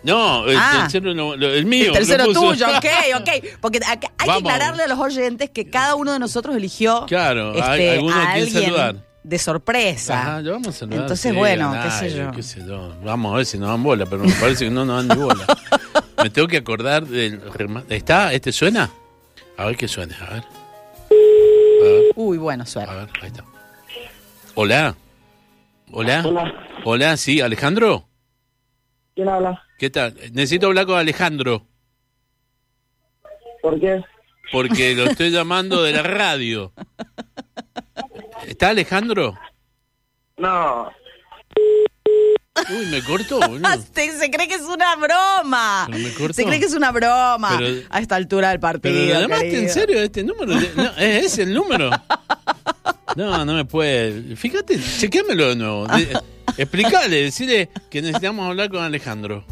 No, 0.03 0.45
el 0.48 0.57
Ah. 0.60 0.79
tercero, 0.81 1.13
lo- 1.13 1.36
lo- 1.38 1.48
el 1.53 1.65
mío. 1.65 1.88
El 1.88 1.93
tercero 1.93 2.25
lo 2.25 2.33
puso. 2.33 2.51
tuyo, 2.53 2.67
ok, 2.77 2.86
ok. 3.22 3.29
Porque 3.62 3.77
acá 3.79 3.91
hay 3.91 4.00
que 4.00 4.27
Vamos. 4.27 4.41
aclararle 4.51 4.83
a 4.83 4.88
los 4.88 5.00
oyentes 5.00 5.50
que 5.50 5.69
cada 5.69 5.95
uno 5.95 6.12
de 6.12 6.19
nosotros 6.19 6.55
eligió 6.55 7.05
Claro, 7.07 7.53
este, 7.55 7.91
alguno 7.91 8.15
a 8.15 8.24
a 8.24 8.31
alguien 8.33 8.63
saludar. 8.63 8.95
de 9.24 9.39
sorpresa. 9.39 10.19
Ajá, 10.22 10.41
yo 10.41 10.51
vamos 10.51 10.67
a 10.67 10.72
saludar, 10.74 11.01
Entonces, 11.03 11.31
sí, 11.31 11.38
bueno, 11.38 11.72
a 11.74 11.83
qué 11.83 11.91
sé 11.91 12.17
yo. 12.17 12.31
qué 12.31 12.43
sé 12.43 12.65
yo. 12.67 12.93
Vamos 13.03 13.33
a 13.33 13.38
ver 13.38 13.45
si 13.45 13.57
nos 13.57 13.69
dan 13.69 13.81
bola, 13.81 14.05
pero 14.05 14.24
me 14.25 14.33
parece 14.33 14.65
que 14.65 14.72
no 14.72 14.83
nos 14.83 15.07
dan 15.07 15.17
ni 15.17 15.24
bola. 15.24 15.45
me 16.22 16.29
tengo 16.29 16.48
que 16.50 16.57
acordar 16.57 17.05
del 17.07 17.41
¿Está? 17.89 18.33
¿Este 18.33 18.51
suena? 18.51 18.89
A 19.57 19.65
ver 19.65 19.77
qué 19.77 19.88
suena, 19.88 20.17
a 20.19 20.33
ver. 20.33 20.43
A 20.43 21.83
ver, 21.86 22.01
Uy, 22.15 22.38
bueno, 22.38 22.63
a 22.63 22.65
suerte. 22.65 22.93
ver, 22.93 23.10
ahí 23.22 23.27
está. 23.27 23.43
Hola. 24.55 24.95
Hola. 25.91 26.24
Hola, 26.25 26.53
Hola, 26.83 27.17
sí, 27.17 27.39
Alejandro. 27.39 28.07
¿quién 29.15 29.29
habla? 29.29 29.62
¿Qué 29.84 29.90
tal? 29.90 30.16
Necesito 30.32 30.68
hablar 30.68 30.86
con 30.86 30.98
Alejandro, 30.98 31.68
¿Por 33.62 33.78
qué? 33.82 34.02
porque 34.54 34.96
lo 34.96 35.04
estoy 35.04 35.30
llamando 35.30 35.84
de 35.84 35.92
la 35.92 36.04
radio. 36.04 36.72
¿Está 38.48 38.70
Alejandro? 38.70 39.38
No. 40.38 40.90
Uy, 42.70 42.86
me 42.92 43.04
cortó, 43.04 43.42
boludo. 43.42 43.68
Se, 43.94 44.18
se 44.18 44.32
cree 44.32 44.48
que 44.48 44.54
es 44.54 44.62
una 44.62 44.96
broma. 44.96 45.84
Pero 45.92 45.98
me 46.00 46.13
cortó. 46.13 46.34
Se 46.34 46.46
cree 46.46 46.62
que 46.62 46.66
es 46.68 46.75
una 46.75 46.94
broma 46.94 47.58
Pero- 47.58 47.86
a 47.90 48.00
esta 48.00 48.16
altura 48.16 48.52
del 48.52 48.62
partido. 48.62 48.96
¿Pero 48.96 49.13
lo 49.16 49.20
llamaste 49.20 49.48
en 49.48 49.52
querido. 49.54 49.74
serio 49.74 50.02
este 50.02 50.24
número? 50.24 50.54
No, 50.78 50.92
¿Es 50.98 51.25
ese 51.25 51.44
el 51.44 51.54
número? 51.54 51.90
No, 53.18 53.44
no 53.44 53.54
me 53.54 53.66
puede. 53.66 54.38
Fíjate, 54.38 54.80
chequéamelo 54.80 55.50
de 55.50 55.56
nuevo. 55.58 55.88
De- 55.88 56.18
explicale, 56.58 57.24
decirle 57.24 57.70
que 57.90 58.02
necesitamos 58.02 58.48
hablar 58.48 58.70
con 58.70 58.82
Alejandro. 58.82 59.46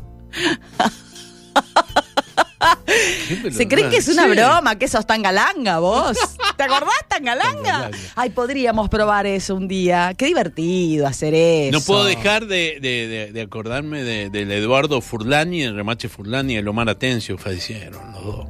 Se 3.52 3.68
cree 3.68 3.90
que 3.90 3.98
es 3.98 4.08
una 4.08 4.26
Sí. 4.26 4.32
broma, 4.32 4.76
que 4.78 4.88
sos 4.88 5.06
tangalanga 5.08 5.80
vos. 5.80 6.18
¿Te 6.58 6.64
acordás 6.64 6.94
tangalanga? 7.08 7.90
Ay, 8.16 8.30
podríamos 8.30 8.90
probar 8.90 9.26
eso 9.26 9.56
un 9.56 9.68
día. 9.68 10.14
Qué 10.18 10.26
divertido 10.28 11.08
hacer 11.08 11.34
eso. 11.34 11.72
No 11.78 11.84
puedo 11.84 12.04
dejar 12.06 12.46
de, 12.46 12.78
de- 12.82 13.08
de- 13.08 13.32
de 13.32 13.42
acordarme 13.42 14.04
de- 14.04 14.30
del 14.30 14.52
Eduardo 14.52 15.02
Furlani, 15.02 15.64
el 15.64 15.76
remache 15.76 16.08
Furlani 16.10 16.54
y 16.54 16.58
el 16.58 16.68
Omar 16.68 16.90
Atencio, 16.90 17.38
fallecieron 17.38 18.12
los 18.14 18.24
dos. 18.26 18.48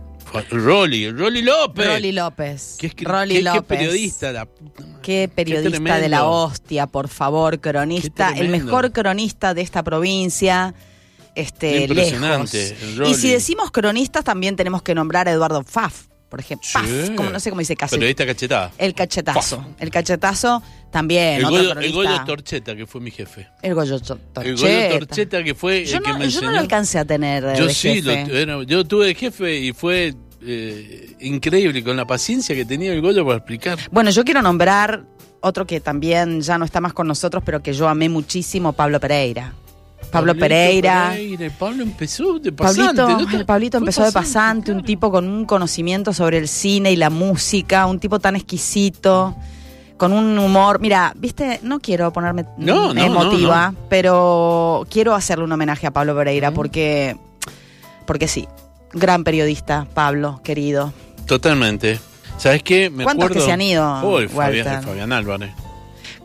Rolly, 0.50 1.12
Rolly 1.12 1.42
López. 1.42 1.88
Rolly 1.88 2.12
López. 2.14 2.78
¿Qué, 2.80 2.88
es 2.88 2.96
que- 2.96 3.04
Rolly 3.06 3.36
qué- 3.36 3.40
qué 3.40 3.44
López. 3.44 3.64
periodista, 3.78 4.32
la 4.32 4.46
puta 4.46 4.82
madre. 4.86 5.00
Qué 5.02 5.30
periodista 5.34 5.98
de 6.00 6.08
la 6.10 6.26
hostia, 6.26 6.88
por 6.88 7.10
favor, 7.10 7.60
cronista, 7.60 8.32
el 8.38 8.48
mejor 8.50 8.92
cronista 8.94 9.54
de 9.54 9.62
esta 9.62 9.84
provincia. 9.84 10.74
Este, 11.36 11.84
Impresionante, 11.84 12.76
lejos. 12.96 13.10
Y 13.10 13.14
si 13.14 13.32
decimos 13.32 13.72
cronistas, 13.72 14.24
también 14.24 14.56
tenemos 14.56 14.82
que 14.82 14.94
nombrar 14.94 15.28
a 15.28 15.32
Eduardo 15.32 15.64
Pfaff, 15.64 16.08
por 16.28 16.40
ejemplo. 16.40 16.68
Sí. 16.68 16.74
Paf, 16.74 17.16
como 17.16 17.30
no 17.30 17.40
sé 17.40 17.50
cómo 17.50 17.60
dice 17.60 17.76
casi. 17.76 17.96
Periodista 17.96 18.26
cachetada. 18.26 18.72
El 18.78 18.94
cachetazo. 18.94 19.66
El 19.80 19.90
cachetazo 19.90 20.62
también. 20.92 21.36
El 21.36 21.46
Goyo, 21.46 21.80
el. 21.80 21.92
Goyo 21.94 22.26
Torcheta, 22.26 22.76
que 22.76 22.86
fue 22.86 23.00
mi 23.00 23.12
jefe. 23.12 23.48
El 23.62 23.76
Goyo 23.76 24.00
Torcheta. 24.00 24.42
El 24.42 24.58
Goyo 24.58 25.00
Torcheta, 25.00 25.44
que 25.44 25.56
fue 25.56 25.86
Yo 25.86 25.98
el 25.98 26.04
que 26.04 26.10
no, 26.10 26.20
me 26.20 26.30
yo 26.30 26.42
no 26.42 26.52
lo 26.52 26.60
alcancé 26.60 27.00
a 27.00 27.06
tener. 27.06 27.44
Yo 27.56 27.68
de 27.68 27.74
sí, 27.74 28.02
lo, 28.02 28.64
yo 28.64 28.86
tuve 28.86 29.08
de 29.08 29.16
jefe 29.16 29.58
y 29.58 29.72
fue 29.72 30.14
eh, 30.42 31.16
increíble 31.22 31.84
con 31.84 31.96
la 31.96 32.06
paciencia 32.06 32.54
que 32.56 32.66
tenía 32.66 32.92
el 32.94 33.02
Goyo 33.02 33.26
para 33.26 33.38
explicar. 33.38 33.80
Bueno, 33.90 34.10
yo 34.10 34.26
quiero 34.26 34.42
nombrar 34.42 35.06
otro 35.42 35.66
que 35.66 35.80
también 35.80 36.42
ya 36.42 36.58
no 36.58 36.66
está 36.66 36.82
más 36.82 36.94
con 36.94 37.08
nosotros, 37.08 37.42
pero 37.46 37.62
que 37.62 37.74
yo 37.74 37.88
amé 37.88 38.10
muchísimo, 38.10 38.74
Pablo 38.74 39.00
Pereira. 39.00 39.54
Pablo 40.12 40.34
Pablito 40.34 40.40
Pereira. 40.46 41.16
Pablo 41.58 41.84
empezó 41.84 42.40
de 42.40 42.52
pasante. 42.52 43.02
Pablito, 43.02 43.20
¿no 43.26 43.28
te- 43.32 43.38
el 43.38 43.46
Pablito 43.46 43.78
empezó 43.78 44.04
de 44.04 44.12
pasante, 44.12 44.72
un 44.72 44.84
tipo 44.84 45.10
con 45.12 45.28
un 45.28 45.46
conocimiento 45.46 46.14
sobre 46.14 46.38
el 46.38 46.48
cine 46.48 46.92
y 46.92 46.96
la 46.96 47.10
música, 47.10 47.86
un 47.86 48.00
tipo 48.00 48.20
tan 48.20 48.36
exquisito, 48.36 49.36
con 49.98 50.14
un 50.14 50.38
humor. 50.38 50.80
Mira, 50.80 51.14
viste, 51.16 51.60
no 51.64 51.80
quiero 51.80 52.12
ponerme 52.12 52.46
No, 52.58 52.94
no, 52.94 53.02
emotiva, 53.04 53.72
no, 53.72 53.78
pero 53.90 54.86
quiero 54.90 55.14
hacerle 55.16 55.46
un 55.46 55.52
homenaje 55.52 55.88
a 55.88 55.92
Pablo 55.92 56.16
Pereira 56.16 56.52
porque, 56.52 57.16
porque 58.06 58.28
sí, 58.28 58.48
gran 58.94 59.24
periodista, 59.24 59.88
Pablo, 59.94 60.42
querido. 60.44 60.92
Totalmente. 61.26 62.00
¿Sabes 62.38 62.64
qué? 62.64 62.90
Me 62.90 63.04
¿Cuántos 63.04 63.26
acuerdo... 63.26 63.42
que 63.42 63.46
se 63.46 63.52
han 63.52 63.62
ido, 63.62 64.02
Fabián, 64.30 64.84
Fabián 64.84 65.14
Álvarez. 65.14 65.52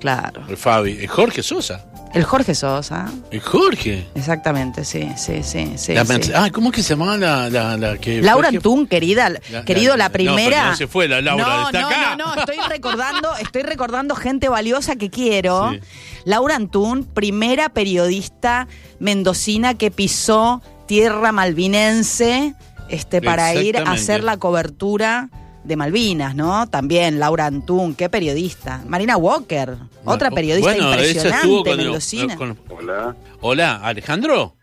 Claro. 0.01 0.43
El 0.49 0.57
Fabi. 0.57 0.93
El 1.01 1.09
Jorge 1.09 1.43
Sosa. 1.43 1.85
El 2.17 2.25
Jorge 2.25 2.55
Sosa. 2.55 3.07
El 3.31 3.41
Jorge. 3.41 4.07
Exactamente, 4.15 4.85
sí, 4.85 5.09
sí, 5.17 5.43
sí, 5.43 5.75
sí. 5.77 5.93
La 5.95 6.05
sí. 6.05 6.13
mens- 6.13 6.33
Ah, 6.35 6.51
¿cómo 6.51 6.71
es 6.71 6.75
que 6.77 6.83
se 6.83 6.91
llamaba 6.91 7.17
la, 7.19 7.51
la, 7.51 7.77
la 7.77 7.99
que 7.99 8.23
Laura 8.23 8.49
Antún, 8.49 8.87
querida, 8.87 9.29
La- 9.51 9.65
querido, 9.65 9.97
la- 9.97 10.07
no, 10.09 10.13
primera. 10.13 10.57
pero 10.59 10.71
no 10.71 10.77
se 10.77 10.87
fue 10.87 11.09
la 11.09 11.21
Laura, 11.21 11.45
No, 11.47 11.67
está 11.67 11.81
no, 11.83 11.87
acá. 11.89 12.17
no, 12.17 12.35
no, 12.35 12.41
estoy 12.41 12.57
recordando, 12.69 13.37
estoy 13.37 13.63
recordando 13.63 14.15
gente 14.17 14.49
valiosa 14.49 14.97
que 14.97 15.11
quiero. 15.11 15.73
Sí. 15.73 15.81
Laura 16.25 16.57
Antún, 16.57 17.05
primera 17.05 17.69
periodista 17.69 18.67
mendocina 18.99 19.75
que 19.75 19.91
pisó 19.91 20.63
tierra 20.87 21.33
malvinense, 21.33 22.55
este, 22.89 23.21
para 23.21 23.55
ir 23.55 23.77
a 23.79 23.91
hacer 23.93 24.25
la 24.25 24.37
cobertura 24.39 25.29
de 25.67 25.77
Malvinas, 25.77 26.35
¿no? 26.35 26.69
También 26.69 27.19
Laura 27.19 27.47
Antún, 27.47 27.95
qué 27.95 28.09
periodista. 28.09 28.83
Marina 28.87 29.17
Walker, 29.17 29.75
otra 30.05 30.31
periodista 30.31 30.71
Bueno, 30.73 30.91
impresionante 30.93 31.37
estuvo 31.37 31.65
con, 31.65 31.77
mendocina. 31.77 32.37
con- 32.37 32.59
Hola. 32.71 33.17
Hola, 33.41 33.77
Alejandro. 33.83 34.57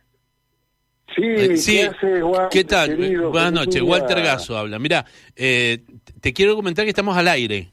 Sí, 1.15 1.21
Eh, 1.23 1.57
sí. 1.57 1.79
¿qué 2.01 2.23
Walter, 2.23 2.47
¿Qué 2.49 2.63
tal? 2.63 2.95
querido? 2.95 3.29
Buenas 3.29 3.51
noches. 3.53 3.81
Walter 3.81 4.21
Gaso 4.21 4.57
habla. 4.57 4.79
Mira, 4.79 5.05
eh, 5.35 5.83
te 6.21 6.33
quiero 6.33 6.55
comentar 6.55 6.85
que 6.85 6.89
estamos 6.89 7.15
al 7.15 7.27
aire. 7.27 7.71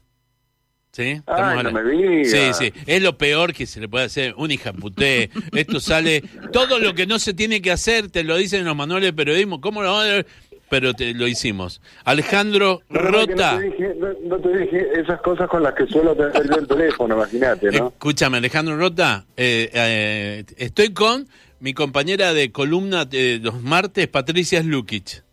¿Sí? 0.91 1.03
Estamos 1.03 1.41
Ay, 1.41 1.57
al 1.59 1.63
no 1.73 1.79
aire. 1.79 1.83
me 1.83 2.07
digas. 2.23 2.57
Sí, 2.57 2.65
sí. 2.65 2.73
Es 2.85 3.01
lo 3.01 3.17
peor 3.17 3.53
que 3.53 3.65
se 3.65 3.79
le 3.79 3.87
puede 3.87 4.05
hacer. 4.05 4.35
Un 4.37 4.51
hija 4.51 4.73
puté. 4.73 5.31
Esto 5.53 5.79
sale. 5.79 6.21
Todo 6.51 6.77
lo 6.79 6.93
que 6.93 7.07
no 7.07 7.17
se 7.17 7.33
tiene 7.33 7.61
que 7.61 7.71
hacer 7.71 8.11
te 8.11 8.23
lo 8.25 8.35
dicen 8.35 8.59
en 8.59 8.65
los 8.65 8.75
manuales 8.75 9.07
de 9.07 9.13
periodismo. 9.13 9.61
¿Cómo 9.61 9.81
lo 9.81 9.93
van 9.95 10.07
a 10.09 10.25
Pero 10.71 10.93
te, 10.93 11.13
lo 11.13 11.27
hicimos. 11.27 11.81
Alejandro 12.05 12.81
Rota. 12.89 13.51
No 13.55 13.59
te, 13.59 13.65
dije, 13.65 13.93
no, 13.99 14.07
no 14.23 14.39
te 14.39 14.57
dije 14.57 14.87
esas 15.01 15.19
cosas 15.21 15.49
con 15.49 15.61
las 15.61 15.73
que 15.73 15.85
suelo 15.85 16.15
tener 16.15 16.49
yo 16.49 16.55
el 16.55 16.67
teléfono, 16.75 17.13
imagínate, 17.15 17.71
¿no? 17.71 17.89
Escúchame, 17.89 18.37
Alejandro 18.37 18.77
Rota. 18.77 19.25
eh, 19.35 19.69
eh, 19.73 20.45
estoy 20.55 20.93
con 20.93 21.27
mi 21.59 21.73
compañera 21.73 22.33
de 22.33 22.53
columna 22.53 23.03
de 23.03 23.39
los 23.43 23.61
martes, 23.61 24.07
Patricia 24.07 24.61
Slukic. 24.61 25.23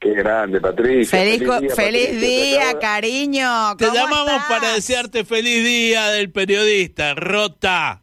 Qué 0.00 0.14
grande, 0.14 0.58
Patricia. 0.60 1.18
Feliz, 1.18 1.40
día, 1.40 1.50
feliz 1.74 2.06
Patricia, 2.06 2.18
día, 2.20 2.78
cariño. 2.80 3.76
Te 3.76 3.84
¿Cómo 3.86 3.96
llamamos 3.96 4.32
estás? 4.32 4.48
para 4.48 4.72
desearte 4.72 5.24
feliz 5.26 5.64
día 5.64 6.08
del 6.08 6.30
periodista, 6.30 7.14
Rota. 7.14 8.02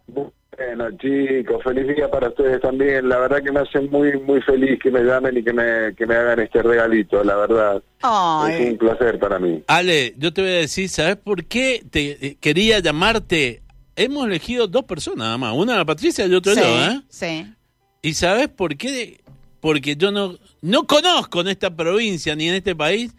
Bueno, 0.57 0.89
chicos, 0.97 1.61
feliz 1.63 1.95
día 1.95 2.09
para 2.09 2.29
ustedes 2.29 2.61
también. 2.61 3.09
La 3.09 3.19
verdad 3.19 3.43
que 3.43 3.51
me 3.51 3.59
hace 3.59 3.81
muy, 3.81 4.17
muy 4.21 4.41
feliz 4.41 4.79
que 4.81 4.89
me 4.89 5.01
llamen 5.03 5.37
y 5.37 5.43
que 5.43 5.51
me, 5.51 5.93
que 5.95 6.05
me 6.05 6.15
hagan 6.15 6.39
este 6.39 6.61
regalito, 6.61 7.23
la 7.23 7.35
verdad. 7.35 7.83
Ay. 8.01 8.53
Es 8.53 8.71
un 8.71 8.77
placer 8.77 9.19
para 9.19 9.37
mí. 9.37 9.63
Ale, 9.67 10.13
yo 10.17 10.31
te 10.33 10.41
voy 10.41 10.51
a 10.51 10.55
decir, 10.55 10.87
¿sabes 10.87 11.17
por 11.17 11.43
qué 11.45 11.83
te 11.89 12.25
eh, 12.25 12.37
quería 12.39 12.79
llamarte? 12.79 13.63
Hemos 13.97 14.27
elegido 14.27 14.67
dos 14.67 14.85
personas 14.85 15.19
nada 15.19 15.37
más, 15.37 15.53
una 15.53 15.75
la 15.75 15.85
Patricia 15.85 16.25
y 16.25 16.33
otra 16.33 16.53
sí, 16.53 16.61
yo, 16.61 16.91
¿eh? 16.91 17.01
sí. 17.09 17.53
¿Y 18.01 18.13
sabes 18.13 18.47
por 18.47 18.77
qué? 18.77 19.19
Porque 19.59 19.95
yo 19.95 20.11
no, 20.11 20.35
no 20.61 20.85
conozco 20.85 21.41
en 21.41 21.47
esta 21.49 21.75
provincia 21.75 22.35
ni 22.35 22.47
en 22.47 22.55
este 22.55 22.75
país 22.75 23.13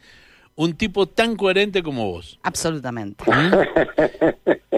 un 0.56 0.74
tipo 0.74 1.06
tan 1.06 1.36
coherente 1.36 1.82
como 1.82 2.10
vos. 2.10 2.38
Absolutamente. 2.42 3.24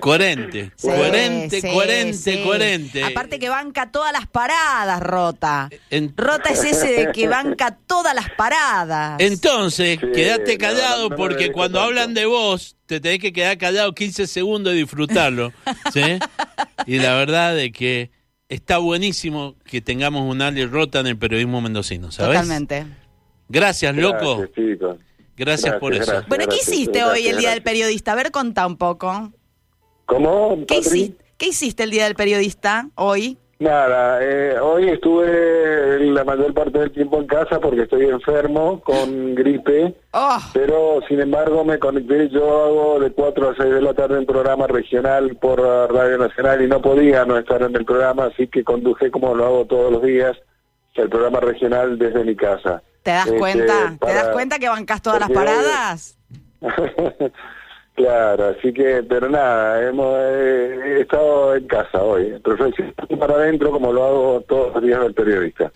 Coherente, 0.01 0.73
Sí, 0.77 0.87
coherente, 0.89 1.61
sí, 1.61 1.69
coherente, 1.73 2.13
sí. 2.15 2.43
coherente. 2.45 3.05
Aparte 3.05 3.39
que 3.39 3.49
banca 3.49 3.91
todas 3.91 4.13
las 4.13 4.27
paradas, 4.27 5.01
Rota. 5.01 5.69
En- 5.91 6.13
Rota 6.17 6.51
es 6.51 6.65
ese 6.65 6.93
de 6.93 7.13
que 7.13 7.29
banca 7.29 7.77
todas 7.87 8.15
las 8.15 8.31
paradas. 8.31 9.21
Entonces, 9.21 9.99
Sí, 10.01 10.07
quédate 10.15 10.59
callado 10.59 11.09
no 11.11 11.17
porque 11.17 11.53
cuando 11.53 11.79
tanto. 11.79 11.89
hablan 11.89 12.15
de 12.15 12.27
vos, 12.27 12.77
te 12.87 13.01
tenés 13.01 13.19
que 13.21 13.33
quedar 13.33 13.57
callado 13.59 13.95
15 13.95 14.27
segundos 14.27 14.75
y 14.75 14.79
disfrutarlo. 14.79 15.53
¿sí? 15.93 16.19
Y 16.87 16.99
la 16.99 17.15
verdad 17.15 17.55
de 17.55 17.73
que 17.73 18.11
está 18.49 18.79
buenísimo 18.79 19.57
que 19.65 19.81
tengamos 19.81 20.23
un 20.31 20.43
Ali 20.43 20.65
Rota 20.67 21.01
en 21.01 21.07
el 21.09 21.19
periodismo 21.19 21.61
mendocino, 21.61 22.11
¿sabes? 22.11 22.35
Totalmente. 22.41 22.87
Gracias, 23.49 23.95
loco. 23.97 24.39
Gracias, 24.57 24.99
Gracias, 25.39 25.77
por 25.77 25.95
eso. 25.95 26.05
gracias. 26.05 26.29
Bueno, 26.29 26.45
¿qué 26.49 26.57
hiciste 26.57 26.99
gracias, 26.99 27.17
hoy 27.17 27.29
el 27.29 27.39
Día 27.39 27.51
del. 27.51 27.63
Periodista? 27.63 28.13
A 28.13 28.17
ver, 28.17 28.31
contá 28.31 28.67
un 28.67 28.77
poco. 28.77 29.33
¿Cómo, 30.07 30.59
¿Qué 30.67 30.79
hiciste, 30.79 31.25
¿Qué 31.37 31.49
hiciste 31.49 31.83
el 31.83 31.91
Día 31.91 32.05
del 32.05 32.15
Periodista 32.15 32.89
hoy? 32.95 33.39
Nada, 33.61 34.21
eh, 34.23 34.57
hoy 34.61 34.89
estuve 34.89 35.99
la 36.13 36.23
mayor 36.23 36.55
parte 36.55 36.79
del 36.79 36.93
tiempo 36.93 37.19
en 37.21 37.27
casa 37.27 37.59
porque 37.59 37.83
estoy 37.83 38.05
enfermo 38.05 38.81
con 38.81 39.35
gripe, 39.35 39.97
Oh, 40.13 40.39
pero 40.55 41.01
sin 41.09 41.21
embargo 41.21 41.65
me 41.65 41.77
conecté, 41.81 42.29
yo 42.29 42.65
hago 42.65 43.01
de 43.01 43.11
4 43.11 43.51
a 43.51 43.57
6 43.57 43.75
de 43.75 43.83
la 43.83 43.95
tarde 43.95 44.21
un 44.21 44.27
programa 44.27 44.69
regional 44.69 45.37
por 45.41 45.61
Radio 45.61 46.19
Nacional 46.19 46.63
y 46.63 46.69
no 46.69 46.81
podía 46.81 47.25
no 47.25 47.37
estar 47.37 47.61
en 47.63 47.75
el 47.75 47.85
programa, 47.85 48.27
así 48.27 48.47
que 48.47 48.63
conduje 48.63 49.11
como 49.11 49.35
lo 49.35 49.45
hago 49.45 49.65
todos 49.65 49.91
los 49.91 50.03
días 50.05 50.37
el 51.03 51.09
programa 51.09 51.41
regional 51.41 51.99
desde 51.99 52.25
mi 52.25 52.35
casa. 52.35 52.83
¿Te 53.09 53.15
das 53.15 53.27
Este, 53.27 53.39
cuenta? 53.39 53.97
¿Te 53.99 54.13
das 54.13 54.29
cuenta 54.29 54.59
que 54.59 54.69
bancas 54.69 55.01
todas 55.01 55.21
las 55.21 55.31
paradas? 55.31 56.19
claro, 57.95 58.49
así 58.49 58.71
que, 58.75 59.03
pero 59.09 59.31
nada, 59.31 59.89
hemos 59.89 60.15
eh, 60.19 60.79
he 60.85 61.01
estado 61.01 61.57
en 61.57 61.67
casa 61.67 62.03
hoy, 62.03 62.39
perfecto, 62.41 62.85
para 63.19 63.37
adentro 63.37 63.71
como 63.71 63.95
lo 63.95 64.05
hago 64.05 64.41
todos 64.43 64.75
los 64.75 64.83
días 64.83 65.01
del 65.01 65.15
periodista. 65.15 65.73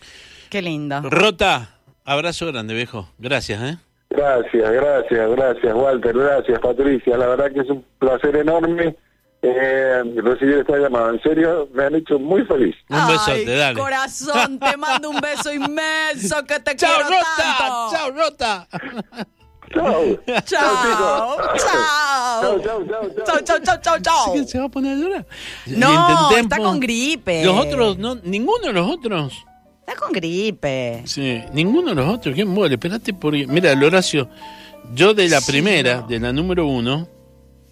Qué 0.51 0.61
lindo. 0.61 1.01
Rota, 1.09 1.71
abrazo 2.05 2.49
grande, 2.49 2.75
viejo. 2.75 3.09
Gracias, 3.17 3.62
¿eh? 3.62 3.79
Gracias, 4.11 4.71
gracias, 4.71 5.31
gracias, 5.31 5.75
Walter, 5.75 6.15
gracias, 6.15 6.61
Patricia. 6.61 7.17
La 7.17 7.29
verdad 7.29 7.51
que 7.51 7.61
es 7.61 7.71
un 7.71 7.83
placer 7.99 8.37
enorme 8.37 8.95
eh, 9.43 10.03
recibir 10.23 10.59
esta 10.59 10.77
llamada. 10.77 11.11
En 11.11 11.21
serio, 11.23 11.69
me 11.75 11.85
han 11.85 11.95
hecho 11.97 12.19
muy 12.19 12.45
feliz. 12.45 12.75
Un 12.89 13.07
besote, 13.09 13.33
Ay, 13.33 13.45
dale. 13.45 13.79
corazón, 13.81 14.59
te 14.59 14.77
mando 14.77 15.11
un 15.11 15.21
beso 15.21 15.53
inmenso 15.53 16.45
que 16.47 16.61
te 16.61 16.77
¡Chao, 16.77 16.91
quiero 16.97 17.09
Rota! 17.11 17.57
tanto. 17.59 17.91
¡Chao, 17.93 18.11
Rota! 18.11 18.69
Chao. 19.73 20.19
Chao, 20.27 20.43
chao. 20.45 21.37
Chao, 21.57 22.61
chao, 22.61 22.85
chao, 22.87 23.11
Chao, 23.25 23.41
chao, 23.43 23.59
chao, 23.65 23.77
chao, 23.81 23.99
chao. 24.01 24.45
¿Se 24.47 24.59
va 24.59 24.67
a 24.67 24.69
poner 24.69 24.93
a 24.93 25.01
llorar? 25.01 25.27
No, 25.67 25.89
Intentemos- 25.89 26.39
está 26.43 26.57
con 26.59 26.79
gripe. 26.81 27.45
Los 27.45 27.59
otros, 27.67 27.99
no, 27.99 28.15
ninguno 28.17 28.67
de 28.67 28.73
los 28.75 28.87
otros. 28.91 29.45
Está 29.81 29.95
con 29.99 30.13
gripe. 30.13 31.03
Sí, 31.07 31.43
ninguno 31.55 31.89
de 31.91 31.95
los 31.95 32.07
otros. 32.09 32.35
¿Quién 32.35 32.49
muere? 32.49 32.75
Espérate, 32.75 33.15
porque. 33.15 33.47
Mira, 33.47 33.73
el 33.73 33.83
Horacio, 33.83 34.29
yo 34.95 35.15
de 35.15 35.29
la 35.31 35.41
primera, 35.41 36.03
de 36.03 36.21
la 36.21 36.33
número 36.35 36.67
uno, 36.67 37.09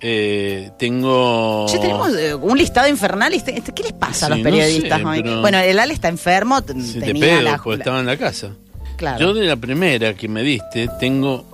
eh, 0.01 0.71
tengo. 0.79 1.67
Che, 1.69 1.79
tenemos 1.79 2.15
eh, 2.17 2.35
un 2.35 2.57
listado 2.59 2.89
infernal. 2.89 3.33
este- 3.35 3.57
este- 3.59 3.73
¿Qué 3.73 3.83
les 3.85 3.93
pasa 3.93 4.27
a 4.27 4.29
los 4.31 4.39
no 4.39 4.45
periodistas? 4.45 4.99
sé, 5.01 5.05
hoy? 5.05 5.23
pero- 5.23 5.41
Bueno, 5.41 5.59
el 5.59 5.79
Ale 5.79 5.93
está 5.95 6.09
enfermo. 6.09 6.63
te 6.63 6.75
pedo, 7.15 7.43
la, 7.43 7.59
porque 7.59 7.79
estaba 7.81 8.01
en 8.01 8.07
la 8.07 8.17
casa. 8.17 8.51
Claro. 8.97 9.19
Yo 9.19 9.35
de 9.35 9.47
la 9.47 9.57
primera 9.57 10.15
que 10.15 10.29
me 10.29 10.43
diste, 10.43 10.89
tengo 10.99 11.45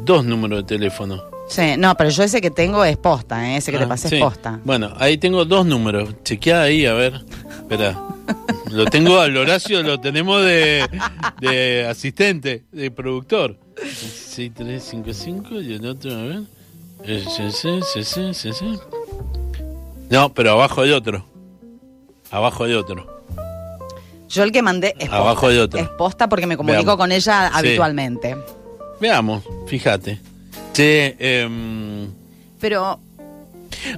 dos 0.00 0.24
números 0.24 0.60
de 0.66 0.76
teléfono. 0.76 1.22
Sí, 1.48 1.76
no, 1.78 1.94
pero 1.96 2.10
yo 2.10 2.24
ese 2.24 2.40
que 2.40 2.50
tengo 2.50 2.84
es 2.84 2.96
posta, 2.96 3.48
¿eh? 3.48 3.58
ese 3.58 3.70
que 3.70 3.78
te 3.78 3.84
Ah, 3.84 3.88
pasé 3.88 4.08
sí. 4.08 4.16
es 4.16 4.20
posta. 4.20 4.58
Bueno, 4.64 4.92
ahí 4.98 5.16
tengo 5.16 5.44
dos 5.44 5.64
números. 5.64 6.08
Chequeá 6.24 6.62
ahí, 6.62 6.86
a 6.86 6.92
ver. 6.94 7.20
Espera. 7.60 7.96
Lo 8.72 8.84
tengo 8.86 9.20
al 9.20 9.36
Horacio, 9.36 9.80
lo 9.84 10.00
tenemos 10.00 10.44
de, 10.44 10.88
de 11.40 11.86
asistente, 11.88 12.64
de 12.72 12.90
productor. 12.90 13.56
6355 13.80 15.60
y 15.60 15.74
el 15.74 15.86
otro, 15.86 16.12
a 16.12 16.22
ver. 16.22 16.40
Eh, 17.04 17.24
sí, 17.28 17.50
sí, 17.52 17.80
sí, 17.92 18.04
sí, 18.04 18.34
sí, 18.34 18.52
sí. 18.52 18.78
No, 20.10 20.32
pero 20.32 20.52
abajo 20.52 20.82
hay 20.82 20.90
otro. 20.92 21.24
Abajo 22.30 22.64
hay 22.64 22.72
otro. 22.74 23.06
Yo 24.28 24.42
el 24.42 24.50
que 24.52 24.62
mandé 24.62 24.88
es 24.98 25.08
posta. 25.08 25.16
Abajo 25.16 25.46
hay 25.48 25.58
otro. 25.58 25.80
Es 25.80 25.88
posta 25.90 26.28
porque 26.28 26.46
me 26.46 26.56
comunico 26.56 26.82
Veamos. 26.84 26.96
con 26.96 27.12
ella 27.12 27.48
Sí. 27.48 27.58
habitualmente. 27.58 28.36
Veamos, 29.00 29.42
fíjate. 29.66 30.20
Che, 30.72 31.16
em, 31.18 32.10
Pero 32.60 32.98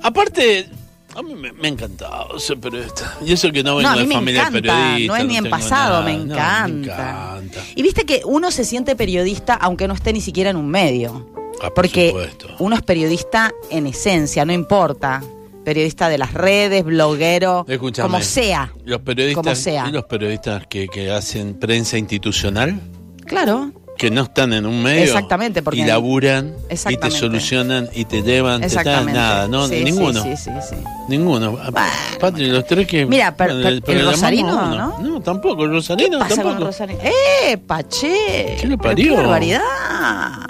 aparte, 0.02 0.68
a 1.14 1.22
mí 1.22 1.34
me, 1.34 1.52
me 1.52 1.68
ha 1.68 1.70
encantado 1.70 2.38
ser 2.38 2.58
periodista. 2.58 3.16
Y 3.24 3.32
eso 3.32 3.50
que 3.52 3.62
no 3.62 3.76
vengo 3.76 3.88
no, 3.90 3.98
a 3.98 4.02
mí 4.02 4.06
de 4.08 4.14
familia 4.14 4.40
encanta, 4.42 4.60
periodista. 4.60 5.12
no 5.12 5.16
es 5.16 5.24
ni 5.26 5.36
en 5.36 5.50
pasado, 5.50 6.00
nada. 6.00 6.04
me 6.04 6.16
No, 6.18 6.24
encanta. 6.34 6.68
me 6.68 6.82
encanta. 6.84 7.60
Y 7.74 7.82
viste 7.82 8.04
que 8.04 8.20
uno 8.24 8.50
se 8.50 8.64
siente 8.64 8.96
periodista 8.96 9.54
aunque 9.54 9.88
no 9.88 9.94
esté 9.94 10.12
ni 10.12 10.20
siquiera 10.20 10.50
en 10.50 10.56
un 10.56 10.68
medio. 10.68 11.26
Ah, 11.60 11.66
por 11.70 11.74
Porque 11.74 12.08
supuesto. 12.08 12.48
uno 12.58 12.76
es 12.76 12.82
periodista 12.82 13.52
en 13.70 13.86
esencia, 13.86 14.44
no 14.44 14.52
importa. 14.52 15.22
Periodista 15.64 16.08
de 16.08 16.16
las 16.18 16.32
redes, 16.32 16.82
bloguero, 16.84 17.66
como 18.00 18.22
sea. 18.22 18.72
Los 18.84 19.00
periodistas, 19.02 19.42
como 19.44 19.54
sea. 19.54 19.86
y 19.88 19.92
los 19.92 20.04
periodistas 20.04 20.66
que, 20.66 20.88
que 20.88 21.10
hacen 21.10 21.54
prensa 21.58 21.98
institucional, 21.98 22.80
Claro, 23.26 23.72
que 23.98 24.10
no 24.12 24.22
están 24.22 24.52
en 24.52 24.64
un 24.64 24.80
medio 24.82 25.02
Exactamente, 25.02 25.60
porque- 25.62 25.80
y 25.80 25.84
laburan 25.84 26.54
y 26.88 26.96
te 26.96 27.10
solucionan 27.10 27.88
y 27.92 28.04
te 28.04 28.22
llevan, 28.22 28.60
te 28.60 28.68
exactamente. 28.68 29.12
dan 29.12 29.28
nada, 29.28 29.48
no, 29.48 29.66
Sí, 29.66 29.82
ninguno. 29.84 30.22
Sí, 30.22 30.36
sí, 30.36 30.50
sí. 30.70 30.76
Ninguno. 31.08 31.58
Ah, 31.74 31.90
Patri, 32.20 32.46
los 32.48 32.64
tres 32.64 32.86
que. 32.86 33.04
Mira, 33.04 33.34
per- 33.36 33.48
per- 33.60 33.66
el 33.66 33.82
programamos 33.82 34.14
Rosarino. 34.20 34.74
¿no? 34.76 34.98
No, 35.00 35.20
tampoco, 35.20 35.64
el 35.64 35.70
¿Qué 35.70 35.74
Rosarino 35.76 36.18
pasa 36.20 36.36
tampoco. 36.36 36.56
con 36.56 36.66
Rosario? 36.68 36.96
¡Eh, 37.02 37.58
Pache! 37.58 38.56
¿Qué 38.56 38.58
Pero 38.62 38.78
parió? 38.78 39.14
¡Qué 39.14 39.20
barbaridad! 39.20 39.60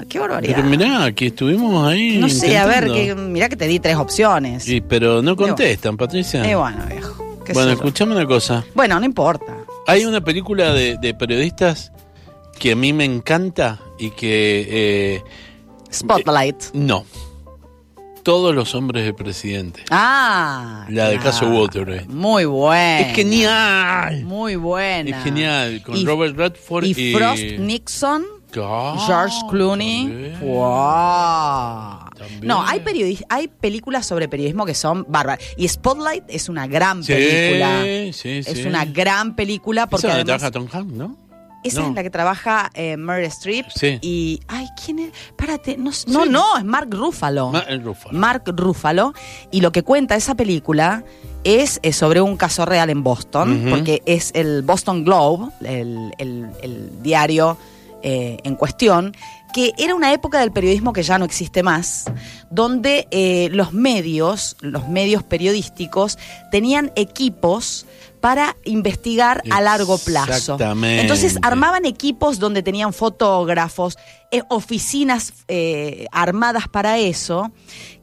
¡Qué 0.09 0.19
barbaridad! 0.19 0.55
Pero 0.57 0.69
mirá, 0.69 1.13
que 1.13 1.27
estuvimos 1.29 1.89
ahí. 1.89 2.19
no 2.19 2.29
sé, 2.29 2.59
a 2.59 2.67
ver, 2.67 2.87
intentando. 2.89 3.23
que, 3.25 3.29
mirá 3.31 3.49
que 3.49 3.57
te 3.57 3.67
di 3.67 3.81
tres 3.81 3.97
opciones. 3.97 4.63
Sí, 4.65 4.81
pero 4.81 5.23
no 5.23 5.37
contestan, 5.37 5.97
Patricia. 5.97 6.49
Eh, 6.49 6.55
bueno, 6.55 6.85
viejo. 6.87 7.39
qué 7.47 7.53
bueno, 7.55 7.73
escuchame 7.73 8.13
una 8.15 8.27
cosa. 8.27 8.63
Bueno, 8.75 9.01
no 9.01 9.07
importa. 9.07 9.55
Hay 9.87 10.05
una 10.05 10.21
película 10.21 10.75
de, 10.75 10.99
de 10.99 11.15
periodistas 11.15 11.93
que 12.59 12.73
a 12.73 12.77
mí 12.77 12.93
me 12.93 13.05
encanta 13.05 13.81
y 13.99 14.11
que. 14.11 14.67
eh, 14.69 15.23
Spotlight. 15.93 16.75
no. 16.75 17.05
Todos 18.25 18.55
los 18.55 18.75
hombres 18.75 19.05
del 19.05 19.15
presidente. 19.15 19.85
Ah. 19.91 20.85
La 20.91 21.09
del 21.09 21.19
caso. 21.19 21.49
Watergate. 21.49 22.09
Muy 22.09 22.45
buena. 22.45 23.01
Es 23.01 23.17
genial. 23.17 24.23
Muy 24.25 24.57
buena. 24.57 25.17
Es 25.17 25.25
genial. 25.25 25.83
Con 25.83 25.97
Y- 25.97 26.05
Robert 26.05 26.37
Redford 26.37 26.85
y. 26.85 26.91
Y 26.91 27.15
Frost 27.15 27.43
Nixon, 27.59 28.25
Ah, 28.61 29.03
George 29.07 29.37
Clooney. 29.51 30.35
¡Wow! 30.43 32.11
No, 32.43 32.63
hay, 32.67 32.83
hay 33.31 33.49
películas 33.49 34.05
sobre 34.05 34.29
periodismo 34.29 34.67
que 34.67 34.75
son 34.75 35.07
bárbaras. 35.09 35.43
Y 35.57 35.67
Spotlight 35.69 36.25
es 36.29 36.49
una 36.51 36.67
gran 36.67 37.03
Sí, 37.05 37.13
película. 37.15 37.83
sí, 38.13 38.29
Es 38.39 38.47
sí. 38.47 38.67
una 38.67 38.85
gran 38.85 39.37
película 39.37 39.87
porque 39.87 40.07
Esa 40.09 40.17
además... 40.17 40.51
Tom 40.53 40.67
Hanks, 40.71 40.93
¿no? 40.93 41.28
Esa 41.65 41.81
No. 41.83 41.89
es 41.89 41.95
la 41.95 42.03
que 42.03 42.11
trabaja 42.11 42.71
eh, 42.75 42.97
Meryl 42.97 43.27
Streep. 43.27 43.67
Sí. 43.75 43.99
Y. 44.01 44.41
Ay, 44.49 44.69
¿quién 44.85 44.99
es? 45.01 45.13
Párate. 45.37 45.77
No, 45.77 45.91
no, 46.07 46.25
no, 46.27 46.57
es 46.59 46.65
Mark 46.65 46.89
Ruffalo. 46.91 47.51
Ma- 47.51 47.65
Ruffalo. 47.83 48.19
Mark 48.19 48.43
Ruffalo. 48.47 49.13
Y 49.51 49.61
lo 49.61 49.73
que 49.73 49.83
cuenta 49.83 50.15
esa 50.17 50.35
película 50.37 51.03
es, 51.45 51.81
sobre 51.93 52.21
un 52.21 52.37
caso 52.37 52.65
real 52.65 52.91
en 52.91 53.03
Boston, 53.03 53.67
porque 53.71 54.03
es 54.07 54.31
el 54.35 54.63
Boston 54.63 55.05
Globe, 55.05 55.51
el, 55.65 56.13
el- 56.19 56.49
el 56.63 57.03
diario 57.03 57.57
eh, 58.03 58.39
en 58.45 58.55
cuestión, 58.55 59.13
que 59.53 59.73
era 59.79 59.95
una 59.95 60.13
época 60.13 60.39
del 60.41 60.53
periodismo 60.53 60.93
que 60.93 61.03
ya 61.03 61.19
no 61.19 61.25
existe 61.25 61.63
más, 61.65 62.05
donde 62.51 63.09
eh, 63.11 63.49
los 63.51 63.73
medios, 63.73 64.57
los 64.61 64.89
medios 64.89 65.23
periodísticos, 65.25 66.19
tenían 66.53 66.93
equipos 66.95 67.87
para 68.21 68.57
investigar 68.65 69.43
a 69.51 69.61
largo 69.61 69.99
plazo. 69.99 70.33
Exactamente. 70.33 71.03
Entonces 71.03 71.39
armaban 71.43 71.85
equipos 71.85 72.39
donde 72.39 72.63
tenían 72.63 72.93
fotógrafos, 72.93 73.97
eh, 74.31 74.43
oficinas 74.49 75.33
eh, 75.49 76.07
armadas 76.13 76.69
para 76.69 76.99
eso, 76.99 77.51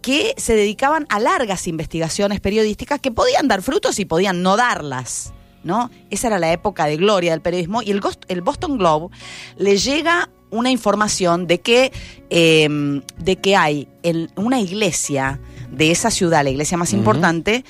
que 0.01 0.33
se 0.37 0.55
dedicaban 0.55 1.05
a 1.09 1.19
largas 1.19 1.67
investigaciones 1.67 2.39
periodísticas 2.39 2.99
que 2.99 3.11
podían 3.11 3.47
dar 3.47 3.61
frutos 3.61 3.99
y 3.99 4.05
podían 4.05 4.41
no 4.41 4.57
darlas. 4.57 5.33
¿no? 5.63 5.89
Esa 6.11 6.27
era 6.27 6.39
la 6.39 6.51
época 6.53 6.85
de 6.85 6.95
gloria 6.95 7.31
del 7.31 7.41
periodismo 7.41 7.81
y 7.81 7.91
el, 7.91 8.01
el 8.27 8.41
Boston 8.41 8.77
Globe 8.77 9.15
le 9.57 9.77
llega 9.77 10.29
una 10.51 10.71
información 10.71 11.47
de 11.47 11.59
que, 11.59 11.91
eh, 12.29 13.01
de 13.17 13.35
que 13.37 13.55
hay 13.55 13.87
en 14.03 14.31
una 14.35 14.59
iglesia 14.59 15.39
de 15.71 15.91
esa 15.91 16.11
ciudad, 16.11 16.43
la 16.43 16.51
iglesia 16.51 16.77
más 16.77 16.93
importante, 16.93 17.65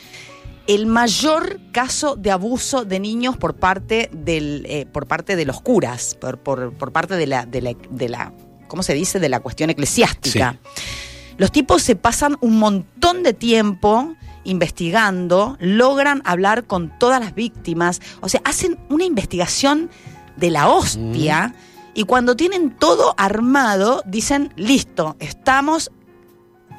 el 0.68 0.88
mayor 0.88 1.60
caso 1.72 2.16
de 2.16 2.32
abuso 2.32 2.86
de 2.86 3.00
niños 3.00 3.38
por 3.38 3.56
parte 3.56 4.10
del 4.12 4.66
eh, 4.68 4.86
por 4.92 5.08
parte 5.08 5.36
de 5.36 5.46
los 5.46 5.62
curas, 5.62 6.16
por, 6.16 6.40
por, 6.40 6.74
por 6.74 6.92
parte 6.92 7.16
de 7.16 7.28
la, 7.28 7.46
de 7.46 7.62
la 7.62 7.76
de 7.90 8.10
la 8.10 8.34
¿cómo 8.68 8.84
se 8.84 8.94
dice? 8.94 9.20
de 9.20 9.30
la 9.30 9.40
cuestión 9.40 9.70
eclesiástica. 9.70 10.60
Los 11.38 11.52
tipos 11.52 11.82
se 11.82 11.96
pasan 11.96 12.38
un 12.40 12.58
montón 12.58 13.22
de 13.22 13.34
tiempo 13.34 14.16
investigando, 14.46 15.58
logran 15.60 16.22
hablar 16.24 16.66
con 16.66 16.98
todas 16.98 17.20
las 17.20 17.36
víctimas, 17.36 18.00
o 18.22 18.30
sea, 18.30 18.42
hacen 18.46 18.80
una 18.90 19.04
investigación 19.04 19.90
de 20.38 20.52
la 20.52 20.70
hostia 20.70 21.56
y 21.94 22.04
cuando 22.04 22.36
tienen 22.36 22.72
todo 22.72 23.16
armado 23.18 24.04
dicen, 24.06 24.54
listo, 24.56 25.16
estamos 25.20 25.92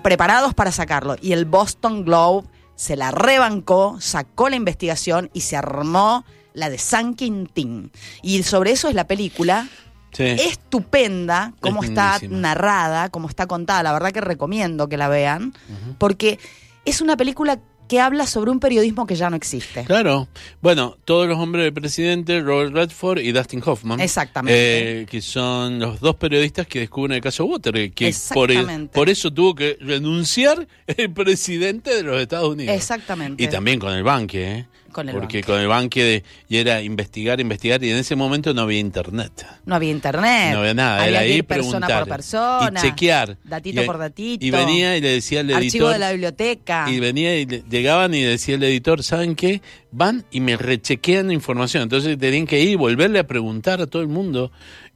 preparados 0.02 0.54
para 0.54 0.72
sacarlo. 0.72 1.16
Y 1.20 1.32
el 1.32 1.44
Boston 1.46 2.04
Globe 2.04 2.46
se 2.76 2.94
la 2.96 3.10
rebancó, 3.10 3.96
sacó 4.00 4.48
la 4.48 4.56
investigación 4.56 5.30
y 5.32 5.40
se 5.40 5.56
armó 5.56 6.24
la 6.54 6.70
de 6.70 6.78
San 6.78 7.14
Quintín. 7.14 7.90
Y 8.22 8.42
sobre 8.44 8.70
eso 8.70 8.88
es 8.88 8.94
la 8.94 9.06
película. 9.06 9.68
Sí. 10.12 10.24
Estupenda, 10.24 11.52
cómo 11.60 11.82
Es 11.82 11.90
está 11.90 12.12
lindísima. 12.18 12.40
narrada, 12.40 13.08
cómo 13.10 13.28
está 13.28 13.46
contada. 13.46 13.82
La 13.82 13.92
verdad 13.92 14.12
que 14.12 14.20
recomiendo 14.20 14.88
que 14.88 14.96
la 14.96 15.08
vean, 15.08 15.52
porque 15.98 16.38
es 16.86 17.00
una 17.00 17.16
película 17.16 17.58
que 17.88 18.00
habla 18.00 18.26
sobre 18.26 18.50
un 18.50 18.60
periodismo 18.60 19.06
que 19.06 19.14
ya 19.14 19.30
no 19.30 19.36
existe. 19.36 19.84
Claro. 19.84 20.28
Bueno, 20.60 20.96
todos 21.04 21.28
los 21.28 21.38
hombres 21.38 21.64
del 21.64 21.72
presidente, 21.72 22.40
Robert 22.40 22.72
Redford 22.74 23.18
y 23.20 23.32
Dustin 23.32 23.62
Hoffman. 23.64 24.00
Exactamente. 24.00 25.02
eh, 25.02 25.06
que 25.06 25.20
son 25.20 25.78
los 25.78 26.00
dos 26.00 26.16
periodistas 26.16 26.66
que 26.66 26.80
descubren 26.80 27.16
el 27.16 27.20
caso 27.20 27.44
Watergate. 27.44 27.90
Que 27.90 28.12
por, 28.34 28.50
Exactamente. 28.50 28.94
por 28.94 29.08
eso 29.08 29.32
tuvo 29.32 29.54
que 29.54 29.76
renunciar 29.80 30.66
el 30.86 31.12
presidente 31.12 31.94
de 31.94 32.02
los 32.02 32.20
Estados 32.20 32.50
Unidos. 32.50 32.74
Exactamente. 32.74 33.42
Y 33.42 33.48
también 33.48 33.78
con 33.78 33.92
el 33.92 34.02
banque, 34.02 34.52
¿eh? 34.52 34.66
Con 34.96 35.10
el 35.10 35.14
Porque 35.14 35.38
banque. 35.38 35.46
con 35.46 35.60
el 35.60 35.68
banque 35.68 36.02
de, 36.02 36.24
y 36.48 36.56
era 36.56 36.80
investigar, 36.80 37.38
investigar, 37.38 37.84
y 37.84 37.90
en 37.90 37.98
ese 37.98 38.16
momento 38.16 38.54
no 38.54 38.62
había 38.62 38.78
internet. 38.78 39.46
No 39.66 39.74
había 39.74 39.90
internet. 39.90 40.54
No 40.54 40.60
había 40.60 40.72
nada, 40.72 41.02
Había 41.02 41.18
era 41.18 41.20
que 41.26 41.34
ir 41.34 41.44
persona 41.44 41.86
preguntar 41.86 41.98
por 42.04 42.08
persona. 42.16 42.80
y 42.80 42.82
chequear. 42.82 43.36
Datito 43.44 43.82
Y- 43.82 43.84
por 43.86 43.98
datito. 43.98 44.46
Y 44.46 44.50
venía 44.50 44.96
y 44.96 45.02
le 45.02 45.10
decía 45.10 45.40
al 45.40 45.50
editor. 45.50 45.64
Archivo 45.66 45.88
de 45.90 45.98
la 45.98 46.10
biblioteca. 46.12 46.86
Y 46.90 46.98
venía 46.98 47.36
y 47.38 47.44
le- 47.44 47.62
llegaban 47.68 48.14
y 48.14 48.22
decía 48.22 48.54
el 48.54 48.62
editor, 48.64 49.02
¿saben 49.02 49.36
qué? 49.36 49.60
Van 49.92 50.24
y 50.30 50.40
me 50.40 50.56
rechequean 50.56 51.26
la 51.26 51.34
información. 51.34 51.82
Entonces 51.82 52.16
tenían 52.18 52.46
que 52.46 52.58
ir 52.60 52.70
y 52.70 52.74
volverle 52.76 53.18
a 53.18 53.26
preguntar 53.26 53.82
a 53.82 53.86
todo 53.86 54.00
el 54.00 54.08
mundo 54.08 54.50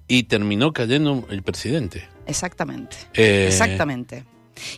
y 0.08 0.22
terminó 0.22 0.72
cayendo 0.72 1.26
el 1.30 1.42
presidente. 1.42 2.08
Exactamente. 2.26 2.96
Eh, 3.12 3.46
Exactamente. 3.48 4.24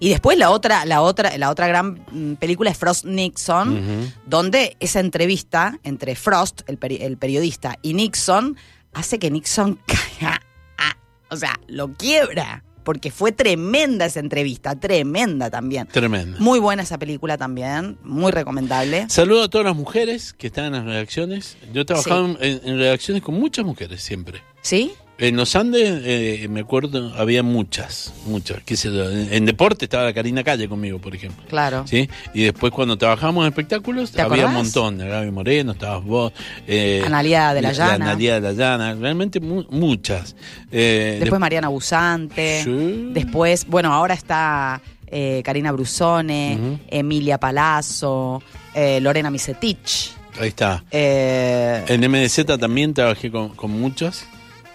Y 0.00 0.08
después 0.10 0.38
la 0.38 0.50
otra, 0.50 0.84
la 0.84 1.02
otra, 1.02 1.36
la 1.38 1.50
otra 1.50 1.66
gran 1.68 2.04
mm, 2.10 2.34
película 2.34 2.70
es 2.70 2.78
Frost 2.78 3.04
Nixon, 3.04 4.12
donde 4.26 4.76
esa 4.80 5.00
entrevista 5.00 5.78
entre 5.82 6.14
Frost, 6.16 6.62
el, 6.68 6.78
peri- 6.78 7.00
el 7.02 7.16
periodista, 7.16 7.78
y 7.82 7.94
Nixon 7.94 8.56
hace 8.92 9.18
que 9.18 9.30
Nixon 9.30 9.78
caiga, 9.86 10.42
o 11.30 11.36
sea, 11.36 11.58
lo 11.66 11.92
quiebra, 11.94 12.62
porque 12.84 13.10
fue 13.12 13.30
tremenda 13.32 14.04
esa 14.06 14.20
entrevista, 14.20 14.74
tremenda 14.78 15.48
también. 15.50 15.86
Tremendo. 15.86 16.38
Muy 16.40 16.58
buena 16.58 16.82
esa 16.82 16.98
película 16.98 17.38
también, 17.38 17.96
muy 18.02 18.32
recomendable. 18.32 19.06
Saludo 19.08 19.44
a 19.44 19.48
todas 19.48 19.64
las 19.66 19.76
mujeres 19.76 20.32
que 20.32 20.48
están 20.48 20.66
en 20.66 20.72
las 20.72 20.84
redacciones. 20.84 21.56
Yo 21.72 21.82
he 21.82 21.84
trabajado 21.84 22.36
en, 22.40 22.60
en 22.64 22.78
redacciones 22.78 23.22
con 23.22 23.34
muchas 23.36 23.64
mujeres 23.64 24.02
siempre. 24.02 24.42
¿Sí? 24.62 24.92
En 25.18 25.36
los 25.36 25.54
Andes, 25.54 26.02
eh, 26.04 26.48
me 26.50 26.60
acuerdo, 26.60 27.12
había 27.16 27.44
muchas, 27.44 28.12
muchas. 28.26 28.60
qué 28.64 28.76
sé 28.76 28.92
yo. 28.92 29.08
En, 29.08 29.32
en 29.32 29.44
deporte 29.46 29.84
estaba 29.84 30.04
la 30.04 30.12
Karina 30.12 30.42
Calle 30.42 30.68
conmigo, 30.68 30.98
por 30.98 31.14
ejemplo. 31.14 31.44
Claro. 31.48 31.84
¿Sí? 31.86 32.08
Y 32.34 32.42
después 32.44 32.72
cuando 32.72 32.96
trabajamos 32.98 33.42
en 33.44 33.48
espectáculos, 33.50 34.10
¿Te 34.10 34.22
había 34.22 34.46
un 34.46 34.54
montón. 34.54 34.98
Gaby 34.98 35.30
Moreno, 35.30 35.72
estabas 35.72 36.02
vos. 36.04 36.32
Eh, 36.66 37.02
Analía 37.06 37.54
de 37.54 37.62
la 37.62 37.72
Llana. 37.72 37.94
Analía 38.06 38.34
de 38.34 38.40
la 38.40 38.52
Llana. 38.52 38.94
Realmente 38.94 39.38
mu- 39.38 39.64
muchas. 39.70 40.34
Eh, 40.72 41.18
Después 41.20 41.40
Mariana 41.40 41.68
Busante. 41.68 42.62
Sí. 42.64 43.10
Después, 43.12 43.66
bueno, 43.68 43.92
ahora 43.92 44.14
está 44.14 44.80
eh, 45.06 45.40
Karina 45.44 45.70
Brusone. 45.70 46.78
Emilia 46.88 47.38
Palazzo, 47.38 48.42
eh, 48.74 48.98
Lorena 49.00 49.30
Misetich. 49.30 50.10
Ahí 50.40 50.48
está. 50.48 50.82
eh, 50.90 51.84
En 51.86 52.00
MDZ 52.10 52.46
también 52.58 52.94
trabajé 52.94 53.30
con, 53.30 53.50
con 53.50 53.70
muchas. 53.70 54.24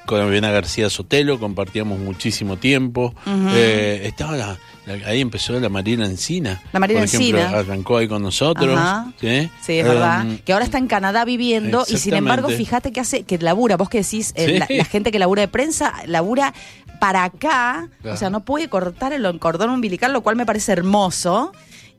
Con 0.08 0.22
Aviana 0.22 0.50
García 0.52 0.90
Sotelo 0.90 1.38
compartíamos 1.38 2.00
muchísimo 2.00 2.56
tiempo. 2.58 3.14
Eh, 3.28 4.04
estaba 4.06 4.38
la- 4.38 4.58
la- 4.86 5.06
ahí 5.08 5.20
empezó 5.20 5.60
la 5.60 5.68
Marina 5.68 6.06
Encina. 6.06 6.62
La 6.72 6.80
Marina 6.80 7.02
por 7.02 7.06
ejemplo, 7.10 7.40
Encina. 7.42 7.60
Arrancó 7.60 7.98
ahí 7.98 8.08
con 8.08 8.22
nosotros. 8.24 8.74
Ajá. 8.78 9.12
¿sí? 9.20 9.50
Sí, 9.62 9.74
es 9.80 9.86
Eh, 9.86 9.90
verdad. 9.90 10.26
Que 10.46 10.54
ahora 10.54 10.64
está 10.64 10.78
en 10.78 10.88
Canadá 10.88 11.26
viviendo 11.26 11.84
y 11.90 11.98
sin 11.98 12.14
embargo, 12.14 12.48
fíjate 12.48 12.94
que 12.94 13.02
hace, 13.02 13.24
que 13.24 13.38
labura, 13.38 13.76
vos 13.76 13.90
que 13.90 13.98
decís, 14.02 14.32
eh, 14.38 14.46
Sí. 14.46 14.58
la, 14.60 14.68
la 14.70 14.86
gente 14.86 15.12
que 15.12 15.20
labura 15.20 15.42
de 15.42 15.50
prensa, 15.50 15.94
labura 16.06 16.54
para 17.02 17.26
acá, 17.26 17.90
Claro. 18.02 18.16
o 18.16 18.18
sea, 18.18 18.30
no 18.30 18.46
puede 18.46 18.70
cortar 18.70 19.12
el 19.12 19.40
cordón 19.40 19.72
umbilical, 19.72 20.14
lo 20.14 20.22
cual 20.22 20.38
me 20.38 20.46
parece 20.46 20.72
hermoso. 20.72 21.52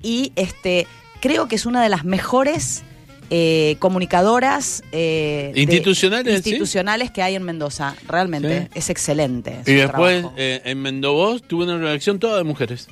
Y 0.02 0.32
este, 0.34 0.86
creo 1.20 1.46
que 1.46 1.56
es 1.56 1.66
una 1.66 1.82
de 1.82 1.90
las 1.90 2.06
mejores 2.06 2.84
eh, 3.30 3.76
comunicadoras 3.78 4.82
eh, 4.92 5.52
de- 5.54 5.60
Institucionales, 5.60 6.32
sí. 6.42 6.50
institucionales 6.50 7.10
que 7.10 7.22
hay 7.22 7.34
en 7.34 7.42
Mendoza. 7.42 7.94
Realmente, 8.06 8.62
Sí. 8.62 8.68
es 8.74 8.90
excelente. 8.90 9.60
Y 9.66 9.74
después 9.74 10.24
eh, 10.36 10.62
en 10.64 10.80
Mendovos 10.82 11.42
tuve 11.42 11.64
una 11.64 11.78
redacción 11.78 12.18
toda 12.18 12.38
de 12.38 12.44
mujeres. 12.44 12.88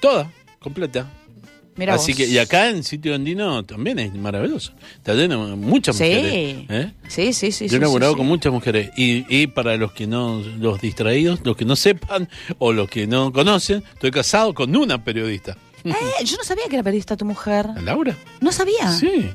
Toda, 0.00 0.30
completa. 0.60 1.10
Mirá 1.76 1.94
Así 1.94 2.12
vos. 2.12 2.18
que, 2.18 2.26
y 2.26 2.36
acá 2.36 2.68
en 2.68 2.84
Sitio 2.84 3.14
Andino 3.14 3.64
también 3.64 3.98
es 3.98 4.12
maravilloso. 4.14 4.72
Está 4.96 5.14
lleno 5.14 5.48
de 5.48 5.56
muchas 5.56 5.96
Sí. 5.96 6.04
mujeres. 6.04 6.64
¿eh? 6.68 6.92
Sí, 7.08 7.32
sí, 7.32 7.52
sí. 7.52 7.68
Yo 7.68 7.76
he 7.78 7.80
laborado 7.80 8.12
sí, 8.12 8.18
con 8.18 8.26
muchas 8.26 8.52
mujeres. 8.52 8.90
Y, 8.96 9.24
y 9.34 9.46
para 9.46 9.76
los 9.76 9.92
que 9.92 10.06
no, 10.06 10.42
los 10.58 10.80
distraídos, 10.80 11.40
los 11.44 11.56
que 11.56 11.64
no 11.64 11.76
sepan 11.76 12.28
o 12.58 12.72
los 12.74 12.88
que 12.90 13.06
no 13.06 13.32
conocen, 13.32 13.82
estoy 13.94 14.10
casado 14.10 14.52
con 14.52 14.74
una 14.76 15.02
periodista. 15.02 15.56
Eh, 15.84 15.94
yo 16.26 16.36
no 16.36 16.44
sabía 16.44 16.64
que 16.68 16.74
era 16.76 16.82
periodista 16.82 17.16
tu 17.16 17.24
mujer. 17.24 17.66
Laura. 17.82 18.14
No 18.42 18.52
sabía. 18.52 18.90
Sí. 18.92 19.30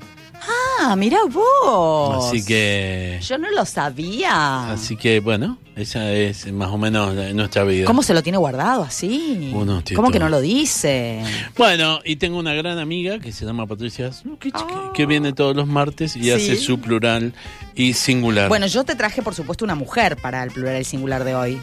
Ah, 0.82 0.96
mira 0.96 1.20
vos. 1.32 2.28
Así 2.28 2.46
que. 2.46 3.20
Yo 3.22 3.38
no 3.38 3.50
lo 3.52 3.66
sabía. 3.66 4.72
Así 4.72 4.96
que 4.96 5.20
bueno, 5.20 5.58
esa 5.76 6.12
es 6.12 6.52
más 6.52 6.70
o 6.70 6.78
menos 6.78 7.14
nuestra 7.34 7.64
vida. 7.64 7.86
¿Cómo 7.86 8.04
se 8.04 8.14
lo 8.14 8.22
tiene 8.22 8.38
guardado 8.38 8.84
así? 8.84 9.52
Uno, 9.54 9.82
tío, 9.84 9.96
¿Cómo 9.96 10.12
que 10.12 10.20
no 10.20 10.30
lo 10.30 10.42
dice? 10.42 11.24
Bueno, 11.58 12.00
y 12.06 12.18
tengo 12.18 12.38
una 12.38 12.54
gran 12.54 12.78
amiga 12.78 13.20
que 13.20 13.32
se 13.32 13.46
llama 13.46 13.66
Patricia 13.66 14.12
que, 14.40 14.52
que 14.94 15.06
viene 15.06 15.34
todos 15.34 15.56
los 15.56 15.68
martes 15.68 16.16
y 16.16 16.24
Sí. 16.24 16.32
hace 16.32 16.56
su 16.58 16.80
plural 16.80 17.34
y 17.74 17.94
singular. 17.94 18.50
Bueno, 18.50 18.68
yo 18.68 18.84
te 18.84 18.96
traje, 18.96 19.22
por 19.22 19.34
supuesto, 19.34 19.66
una 19.66 19.76
mujer 19.76 20.18
para 20.18 20.44
el 20.44 20.52
plural 20.52 20.82
y 20.82 20.86
singular 20.86 21.24
de 21.24 21.36
hoy. 21.36 21.60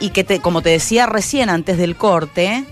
Y 0.00 0.10
que, 0.10 0.24
te, 0.24 0.40
como 0.40 0.62
te 0.62 0.70
decía 0.70 1.06
recién 1.06 1.48
antes 1.50 1.78
del 1.78 1.96
corte, 1.96 2.64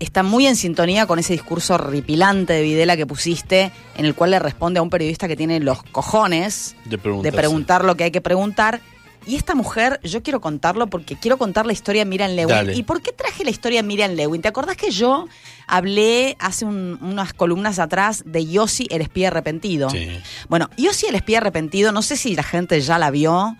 está 0.00 0.22
muy 0.24 0.46
en 0.46 0.56
sintonía 0.56 1.06
con 1.06 1.18
ese 1.20 1.34
discurso 1.34 1.74
horripilante 1.74 2.54
de 2.54 2.62
Videla 2.62 2.96
que 2.96 3.06
pusiste, 3.06 3.70
en 3.96 4.04
el 4.06 4.14
cual 4.14 4.32
le 4.32 4.38
responde 4.40 4.78
a 4.80 4.82
un 4.82 4.90
periodista 4.90 5.28
que 5.28 5.36
tiene 5.36 5.60
los 5.60 5.82
cojones 5.84 6.74
de 6.86 6.98
preguntar 6.98 7.84
lo 7.84 7.94
que 7.96 8.04
hay 8.04 8.10
que 8.10 8.20
preguntar. 8.20 8.80
Y 9.26 9.36
esta 9.36 9.54
mujer, 9.54 10.00
yo 10.02 10.22
quiero 10.22 10.40
contarlo 10.40 10.86
porque 10.88 11.14
quiero 11.14 11.36
contar 11.36 11.66
la 11.66 11.74
historia 11.74 12.02
de 12.04 12.10
Miriam 12.10 12.30
Lewin. 12.30 12.48
Dale. 12.48 12.74
¿Y 12.74 12.82
por 12.84 13.02
qué 13.02 13.12
traje 13.12 13.44
la 13.44 13.50
historia 13.50 13.82
de 13.82 13.86
Miriam 13.86 14.12
Lewin? 14.12 14.40
¿Te 14.40 14.48
acordás 14.48 14.78
que 14.78 14.90
yo 14.90 15.28
hablé 15.66 16.36
hace 16.40 16.64
un- 16.64 16.98
unas 17.02 17.34
columnas 17.34 17.78
atrás 17.78 18.22
de 18.24 18.46
Yossi, 18.46 18.86
el 18.90 19.02
espía 19.02 19.28
arrepentido? 19.28 19.90
Sí. 19.90 20.08
Bueno, 20.48 20.70
Yossi, 20.78 21.06
el 21.06 21.14
espía 21.16 21.36
arrepentido, 21.38 21.92
no 21.92 22.00
sé 22.00 22.16
si 22.16 22.34
la 22.34 22.42
gente 22.42 22.80
ya 22.80 22.98
la 22.98 23.10
vio, 23.10 23.56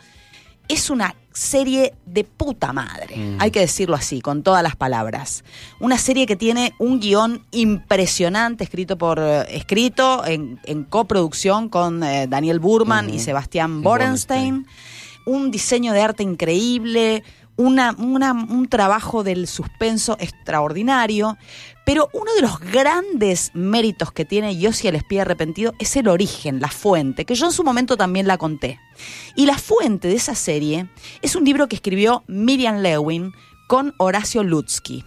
es 0.72 0.90
una 0.90 1.14
serie 1.32 1.94
de 2.06 2.24
puta 2.24 2.72
madre, 2.72 3.16
Mm. 3.16 3.36
hay 3.40 3.50
que 3.50 3.60
decirlo 3.60 3.94
así, 3.96 4.20
con 4.20 4.42
todas 4.42 4.62
las 4.62 4.74
palabras. 4.76 5.44
Una 5.78 5.96
serie 5.96 6.26
que 6.26 6.36
tiene 6.36 6.74
un 6.78 6.98
guion 7.00 7.44
impresionante, 7.52 8.64
escrito 8.64 8.98
por 8.98 9.18
eh, 9.20 9.46
escrito 9.56 10.24
en, 10.26 10.60
en 10.64 10.84
coproducción 10.84 11.68
con 11.68 12.02
eh, 12.02 12.26
Daniel 12.28 12.58
Burman 12.58 13.10
y 13.10 13.18
Sebastián 13.20 13.82
Borenstein. 13.82 14.66
Un 15.26 15.50
diseño 15.50 15.92
de 15.92 16.00
arte 16.02 16.22
increíble, 16.22 17.22
una, 17.60 18.32
un 18.32 18.68
trabajo 18.68 19.22
del 19.22 19.46
suspenso 19.46 20.16
extraordinario. 20.18 21.36
Pero 21.86 22.08
uno 22.12 22.32
de 22.34 22.42
los 22.42 22.60
grandes 22.60 23.50
méritos 23.54 24.12
que 24.12 24.24
tiene 24.24 24.56
Yossi 24.56 24.86
el 24.86 24.94
espía 24.94 25.22
arrepentido 25.22 25.74
es 25.78 25.96
el 25.96 26.08
origen, 26.08 26.60
la 26.60 26.68
fuente, 26.68 27.24
que 27.24 27.34
yo 27.34 27.46
en 27.46 27.52
su 27.52 27.64
momento 27.64 27.96
también 27.96 28.26
la 28.26 28.38
conté. 28.38 28.78
Y 29.34 29.46
la 29.46 29.58
fuente 29.58 30.08
de 30.08 30.14
esa 30.14 30.34
serie 30.34 30.88
es 31.22 31.34
un 31.34 31.44
libro 31.44 31.68
que 31.68 31.76
escribió 31.76 32.22
Miriam 32.28 32.78
Lewin 32.78 33.32
con 33.66 33.94
Horacio 33.98 34.44
Lutzky. 34.44 35.04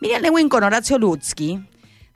Miriam 0.00 0.22
Lewin 0.22 0.48
con 0.48 0.62
Horacio 0.62 0.98
Lutzky, 0.98 1.60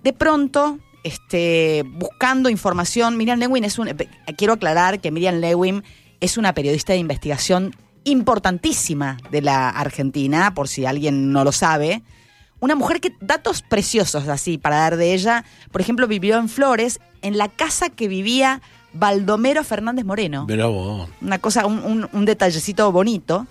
de 0.03 0.13
pronto, 0.13 0.79
este, 1.05 1.85
buscando 1.87 2.49
información, 2.49 3.17
Miriam 3.17 3.39
Lewin 3.39 3.65
es 3.65 3.79
un... 3.79 3.89
eh, 3.89 3.97
Quiero 4.37 4.55
aclarar 4.55 5.01
que 5.01 5.11
Miriam 5.11 5.37
Lewin 5.37 5.83
es 6.21 6.39
una 6.39 6.55
periodista 6.55 6.93
de 6.93 6.99
investigación 7.01 7.75
importantísima 8.05 9.17
de 9.31 9.43
la 9.43 9.69
Argentina, 9.71 10.55
por 10.55 10.69
si 10.69 10.87
alguien 10.87 11.33
no 11.33 11.45
lo 11.45 11.53
sabe. 11.53 12.03
Una 12.61 12.75
mujer 12.75 13.01
que, 13.01 13.13
datos 13.21 13.63
preciosos 13.63 14.27
así 14.29 14.59
para 14.59 14.77
dar 14.79 14.97
de 14.97 15.15
ella, 15.15 15.45
por 15.71 15.81
ejemplo, 15.81 16.07
vivió 16.09 16.39
en 16.39 16.49
Flores, 16.49 17.01
en 17.23 17.39
la 17.39 17.49
casa 17.49 17.89
que 17.91 18.09
vivía 18.09 18.61
Baldomero 18.93 19.63
Fernández 19.65 20.05
Moreno 20.05 20.47
vos. 20.47 21.09
una 21.21 21.39
cosa, 21.39 21.67
un, 21.67 21.79
un- 21.85 22.09
un 22.13 22.25
detallecito 22.25 22.91
bonito. 22.91 23.47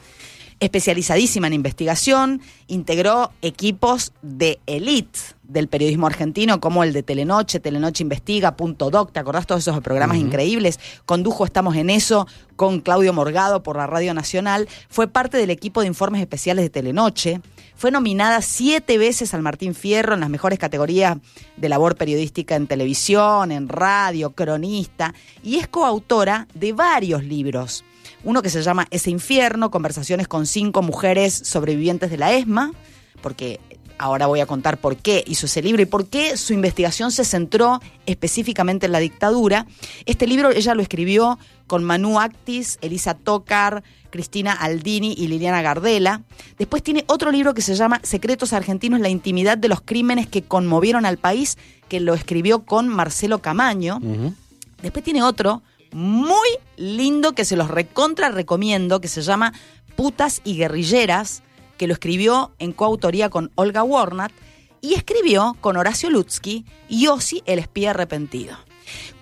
Especializadísima 0.60 1.48
en 1.48 1.54
investigación, 1.54 2.42
integró 2.68 3.32
equipos 3.42 4.12
de 4.24 4.60
elite 4.66 5.20
del 5.44 5.68
periodismo 5.68 6.08
argentino, 6.08 6.60
como 6.60 6.84
el 6.84 6.94
de 6.94 7.04
Telenoche, 7.04 7.60
Telenoche 7.60 8.04
Investiga, 8.04 8.56
Punto 8.56 8.90
Doc, 8.90 9.12
¿te 9.12 9.20
acordás 9.20 9.48
todos 9.48 9.62
esos 9.62 9.80
programas 9.82 10.18
increíbles? 10.18 10.80
Condujo 11.06 11.46
Estamos 11.46 11.76
en 11.76 11.90
Eso 11.90 12.28
con 12.56 12.82
Claudio 12.82 13.14
Morgado 13.14 13.64
por 13.64 13.78
la 13.78 13.88
Radio 13.88 14.14
Nacional, 14.14 14.68
fue 14.90 15.08
parte 15.08 15.38
del 15.38 15.52
equipo 15.52 15.82
de 15.82 15.88
informes 15.88 16.22
especiales 16.22 16.66
de 16.66 16.70
Telenoche, 16.70 17.40
fue 17.76 17.92
nominada 17.92 18.42
siete 18.42 18.98
veces 18.98 19.36
al 19.36 19.44
Martín 19.44 19.76
Fierro 19.76 20.16
en 20.16 20.22
las 20.22 20.30
mejores 20.30 20.58
categorías 20.58 21.18
de 21.56 21.70
labor 21.70 21.96
periodística 21.96 22.56
en 22.56 22.66
televisión, 22.66 23.52
en 23.52 23.70
radio, 23.70 24.32
cronista, 24.32 25.14
y 25.44 25.58
es 25.58 25.68
coautora 25.68 26.48
de 26.56 26.74
varios 26.74 27.24
libros. 27.24 27.84
Uno 28.28 28.42
que 28.42 28.50
se 28.50 28.62
llama 28.62 28.88
Ese 28.92 29.10
infierno, 29.10 29.72
conversaciones 29.72 30.28
con 30.28 30.48
cinco 30.48 30.82
mujeres 30.82 31.34
sobrevivientes 31.34 32.12
de 32.12 32.18
la 32.18 32.34
ESMA, 32.34 32.74
porque 33.22 33.62
ahora 33.98 34.28
voy 34.28 34.42
a 34.42 34.46
contar 34.46 34.80
por 34.80 34.98
qué 34.98 35.24
hizo 35.26 35.46
ese 35.46 35.62
libro 35.62 35.82
y 35.82 35.86
por 35.86 36.08
qué 36.08 36.36
su 36.36 36.52
investigación 36.52 37.14
se 37.14 37.24
centró 37.24 37.80
específicamente 38.06 38.86
en 38.86 38.92
la 38.92 39.00
dictadura. 39.00 39.66
Este 40.06 40.28
libro 40.28 40.52
ella 40.52 40.76
lo 40.76 40.82
escribió 40.82 41.40
con 41.68 41.86
Manu 41.86 42.20
Actis, 42.20 42.80
Elisa 42.82 43.14
Tocar, 43.14 43.82
Cristina 44.10 44.52
Aldini 44.52 45.16
y 45.18 45.30
Liliana 45.30 45.62
Gardela. 45.62 46.24
Después 46.58 46.84
tiene 46.84 47.06
otro 47.08 47.32
libro 47.32 47.54
que 47.54 47.62
se 47.62 47.76
llama 47.76 48.02
Secretos 48.04 48.52
Argentinos, 48.52 49.00
la 49.00 49.08
intimidad 49.08 49.58
de 49.58 49.70
los 49.70 49.80
crímenes 49.80 50.28
que 50.28 50.44
conmovieron 50.44 51.06
al 51.06 51.16
país, 51.16 51.58
que 51.88 52.02
lo 52.02 52.14
escribió 52.14 52.66
con 52.66 52.90
Marcelo 52.90 53.40
Camaño. 53.40 54.02
Después 54.82 55.06
tiene 55.06 55.24
otro 55.24 55.64
muy 55.92 56.48
lindo 56.76 57.34
que 57.34 57.46
se 57.46 57.56
los 57.56 57.70
recontra 57.70 58.30
recomiendo, 58.30 59.02
que 59.02 59.08
se 59.08 59.22
llama 59.22 59.54
Putas 59.96 60.42
y 60.44 60.58
Guerrilleras, 60.58 61.44
que 61.78 61.88
lo 61.88 61.94
escribió 61.94 62.52
en 62.60 62.72
coautoría 62.72 63.30
con 63.30 63.52
Olga 63.56 63.84
Warnat 63.84 64.32
y 64.82 64.94
escribió 64.94 65.56
con 65.62 65.78
Horacio 65.78 66.10
Lutzky 66.10 66.66
y 66.90 67.08
Ossi 67.08 67.44
el 67.46 67.60
espía 67.60 67.92
arrepentido. 67.92 68.58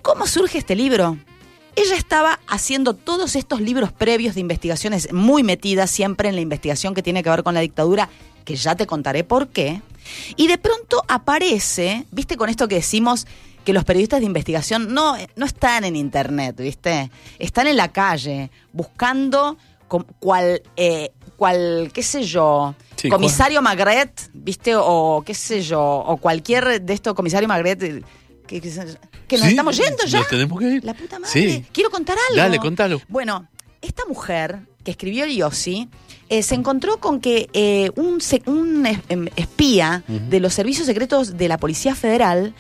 ¿Cómo 0.02 0.28
surge 0.28 0.58
este 0.58 0.76
libro? 0.76 1.18
Ella 1.76 1.96
estaba 1.96 2.40
haciendo 2.48 2.94
todos 2.94 3.36
estos 3.36 3.60
libros 3.60 3.92
previos 3.92 4.36
de 4.36 4.42
investigaciones 4.42 5.12
muy 5.12 5.44
metidas 5.44 5.92
siempre 5.92 6.30
en 6.30 6.36
la 6.36 6.42
investigación 6.42 6.94
que 6.94 7.04
tiene 7.04 7.22
que 7.22 7.30
ver 7.30 7.44
con 7.44 7.54
la 7.54 7.60
dictadura, 7.60 8.10
que 8.46 8.56
ya 8.56 8.76
te 8.76 8.88
contaré 8.88 9.24
por 9.24 9.50
qué. 9.50 9.82
Y 10.38 10.48
de 10.48 10.58
pronto 10.58 11.04
aparece, 11.08 12.06
viste 12.12 12.38
con 12.38 12.50
esto 12.50 12.68
que 12.68 12.76
decimos 12.76 13.28
que 13.66 13.74
los 13.74 13.84
periodistas 13.84 14.20
de 14.22 14.26
investigación 14.28 14.94
no, 14.94 15.16
no 15.36 15.46
están 15.46 15.84
en 15.84 15.96
internet, 15.98 16.56
¿viste? 16.58 17.12
Están 17.40 17.68
en 17.68 17.76
la 17.76 17.92
calle 17.92 18.50
buscando 18.72 19.58
cual, 20.20 20.62
eh, 20.78 21.12
cual 21.36 21.90
qué 21.94 22.04
sé 22.04 22.24
yo, 22.24 22.76
Sí, 22.96 23.10
comisario 23.10 23.62
Magret, 23.62 24.30
¿viste? 24.34 24.74
O 24.78 25.22
qué 25.26 25.34
sé 25.34 25.62
yo, 25.62 25.82
o 25.82 26.18
cualquier 26.18 26.82
de 26.82 26.94
estos 26.94 27.14
comisario 27.14 27.48
Magret 27.48 27.84
eh, 27.84 28.04
que, 28.48 28.62
que, 28.62 28.70
se- 28.72 28.98
que 29.28 29.38
nos 29.38 29.46
Sí, 29.46 29.52
estamos 29.52 29.78
yendo 29.78 30.06
ya. 30.06 30.20
nos 30.20 30.28
tenemos 30.30 30.60
que 30.60 30.68
ir. 30.76 30.84
La 30.86 30.94
puta 30.94 31.20
madre. 31.20 31.32
Sí. 31.34 31.66
Quiero 31.72 31.90
contar 31.90 32.18
algo. 32.30 32.42
Dale, 32.42 32.60
contalo. 32.60 33.02
Bueno, 33.08 33.48
esta 33.82 34.06
mujer 34.06 34.60
que 34.84 34.92
escribió 34.92 35.26
Yossi 35.26 35.90
eh, 36.30 36.42
se 36.44 36.56
encontró 36.56 37.00
con 37.00 37.20
que 37.20 37.50
eh, 37.54 37.92
un, 37.96 38.20
em, 39.10 39.28
espía 39.36 40.04
de 40.08 40.40
los 40.40 40.54
servicios 40.54 40.86
secretos 40.88 41.38
de 41.38 41.48
la 41.48 41.58
Policía 41.58 41.96
Federal 41.96 42.54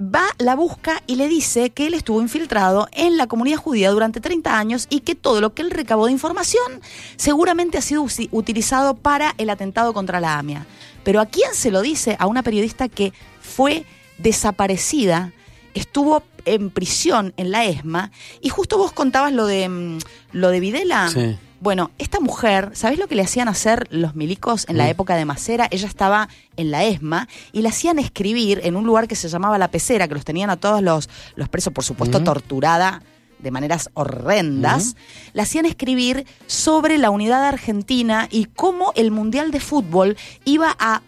va, 0.00 0.26
la 0.38 0.54
busca 0.54 1.02
y 1.06 1.16
le 1.16 1.28
dice 1.28 1.70
que 1.70 1.86
él 1.86 1.94
estuvo 1.94 2.20
infiltrado 2.20 2.88
en 2.92 3.16
la 3.16 3.26
comunidad 3.26 3.58
judía 3.58 3.90
durante 3.90 4.20
30 4.20 4.58
años 4.58 4.86
y 4.90 5.00
que 5.00 5.14
todo 5.14 5.40
lo 5.40 5.54
que 5.54 5.62
él 5.62 5.70
recabó 5.70 6.06
de 6.06 6.12
información 6.12 6.80
seguramente 7.16 7.78
ha 7.78 7.82
sido 7.82 8.06
utilizado 8.30 8.94
para 8.94 9.34
el 9.38 9.50
atentado 9.50 9.92
contra 9.92 10.20
la 10.20 10.38
AMIA. 10.38 10.66
Pero 11.04 11.20
¿a 11.20 11.26
quién 11.26 11.54
se 11.54 11.70
lo 11.70 11.82
dice? 11.82 12.16
A 12.18 12.26
una 12.26 12.42
periodista 12.42 12.88
que 12.88 13.12
fue 13.40 13.84
desaparecida, 14.18 15.32
estuvo 15.74 16.22
en 16.44 16.70
prisión 16.70 17.32
en 17.36 17.50
la 17.50 17.64
ESMA 17.64 18.10
y 18.40 18.48
justo 18.48 18.78
vos 18.78 18.92
contabas 18.92 19.32
lo 19.32 19.46
de 19.46 19.68
mm, 19.68 19.98
lo 20.32 20.50
de 20.50 20.60
Videla. 20.60 21.08
Sí. 21.08 21.36
Bueno, 21.60 21.90
esta 21.98 22.20
mujer, 22.20 22.70
¿sabés 22.74 22.98
lo 22.98 23.08
que 23.08 23.14
le 23.14 23.22
hacían 23.22 23.48
hacer 23.48 23.88
los 23.90 24.14
milicos 24.14 24.66
en 24.68 24.76
la 24.76 24.90
época 24.90 25.16
de 25.16 25.24
Macera? 25.24 25.68
Ella 25.70 25.88
estaba 25.88 26.28
en 26.56 26.70
la 26.70 26.84
ESMA 26.84 27.28
y 27.52 27.62
la 27.62 27.70
hacían 27.70 27.98
escribir 27.98 28.60
en 28.64 28.76
un 28.76 28.84
lugar 28.84 29.08
que 29.08 29.16
se 29.16 29.28
llamaba 29.28 29.56
La 29.56 29.70
Pecera, 29.70 30.06
que 30.06 30.14
los 30.14 30.24
tenían 30.24 30.50
a 30.50 30.56
todos 30.56 30.82
los, 30.82 31.08
los 31.34 31.48
presos, 31.48 31.72
por 31.72 31.84
supuesto, 31.84 32.22
torturada 32.22 33.02
de 33.38 33.50
maneras 33.50 33.90
horrendas, 33.94 34.96
la 35.32 35.42
hacían 35.42 35.66
escribir 35.66 36.26
sobre 36.46 36.98
la 36.98 37.10
unidad 37.10 37.44
argentina 37.44 38.28
y 38.30 38.46
cómo 38.46 38.92
el 38.96 39.10
Mundial 39.10 39.50
de 39.50 39.60
Fútbol 39.60 40.16
iba 40.44 40.74
a 40.78 41.02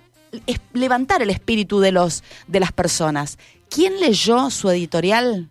levantar 0.73 1.23
el 1.23 1.31
espíritu 1.31 1.81
de, 1.81 1.93
los, 1.93 2.23
de 2.47 2.61
las 2.61 2.73
personas. 2.73 3.39
¿Quién 3.71 4.01
leyó 4.01 4.51
su 4.51 4.71
editorial? 4.71 5.49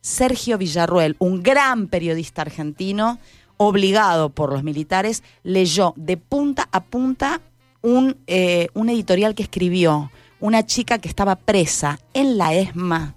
Sergio 0.00 0.58
Villarruel, 0.58 1.16
un 1.18 1.42
gran 1.42 1.88
periodista 1.88 2.42
argentino, 2.42 3.18
obligado 3.56 4.30
por 4.30 4.52
los 4.52 4.62
militares, 4.62 5.22
leyó 5.42 5.94
de 5.96 6.16
punta 6.16 6.68
a 6.72 6.82
punta 6.84 7.40
un, 7.82 8.16
eh, 8.26 8.68
un 8.74 8.88
editorial 8.88 9.34
que 9.34 9.42
escribió 9.42 10.10
una 10.40 10.66
chica 10.66 10.98
que 10.98 11.08
estaba 11.08 11.36
presa 11.36 11.98
en 12.12 12.38
la 12.38 12.54
ESMA 12.54 13.14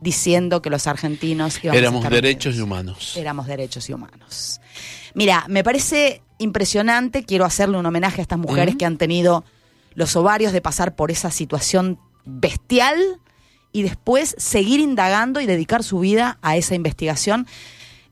diciendo 0.00 0.62
que 0.62 0.70
los 0.70 0.86
argentinos 0.86 1.58
íbamos 1.62 1.76
a 1.76 1.78
Éramos 1.78 2.04
estar 2.04 2.12
derechos 2.12 2.56
y 2.56 2.60
humanos. 2.60 3.16
Éramos 3.16 3.46
derechos 3.46 3.88
y 3.88 3.92
humanos. 3.92 4.60
Mira, 5.14 5.44
me 5.48 5.62
parece 5.62 6.22
impresionante, 6.38 7.24
quiero 7.24 7.44
hacerle 7.44 7.78
un 7.78 7.86
homenaje 7.86 8.20
a 8.20 8.22
estas 8.22 8.38
mujeres 8.38 8.76
que 8.76 8.84
han 8.84 8.98
tenido 8.98 9.44
los 9.94 10.16
ovarios 10.16 10.52
de 10.52 10.60
pasar 10.60 10.94
por 10.94 11.10
esa 11.10 11.30
situación 11.30 11.98
bestial 12.24 12.98
y 13.72 13.82
después 13.82 14.34
seguir 14.38 14.80
indagando 14.80 15.40
y 15.40 15.46
dedicar 15.46 15.82
su 15.82 16.00
vida 16.00 16.38
a 16.42 16.56
esa 16.56 16.74
investigación. 16.74 17.46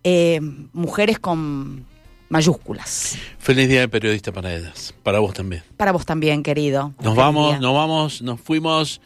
Eh, 0.05 0.41
mujeres 0.73 1.19
con 1.19 1.85
mayúsculas. 2.29 3.19
Feliz 3.39 3.69
día 3.69 3.81
de 3.81 3.89
periodista 3.89 4.33
para 4.33 4.55
ellas. 4.55 4.95
Para 5.03 5.19
vos 5.19 5.35
también. 5.35 5.63
Para 5.77 5.93
vos 5.93 6.07
también, 6.07 6.43
querido. 6.43 6.89
Nos 6.99 7.05
Feliz 7.05 7.17
vamos, 7.17 7.51
día. 7.51 7.61
nos 7.61 7.75
vamos, 7.75 8.23
nos 8.23 8.41
fuimos 8.41 9.01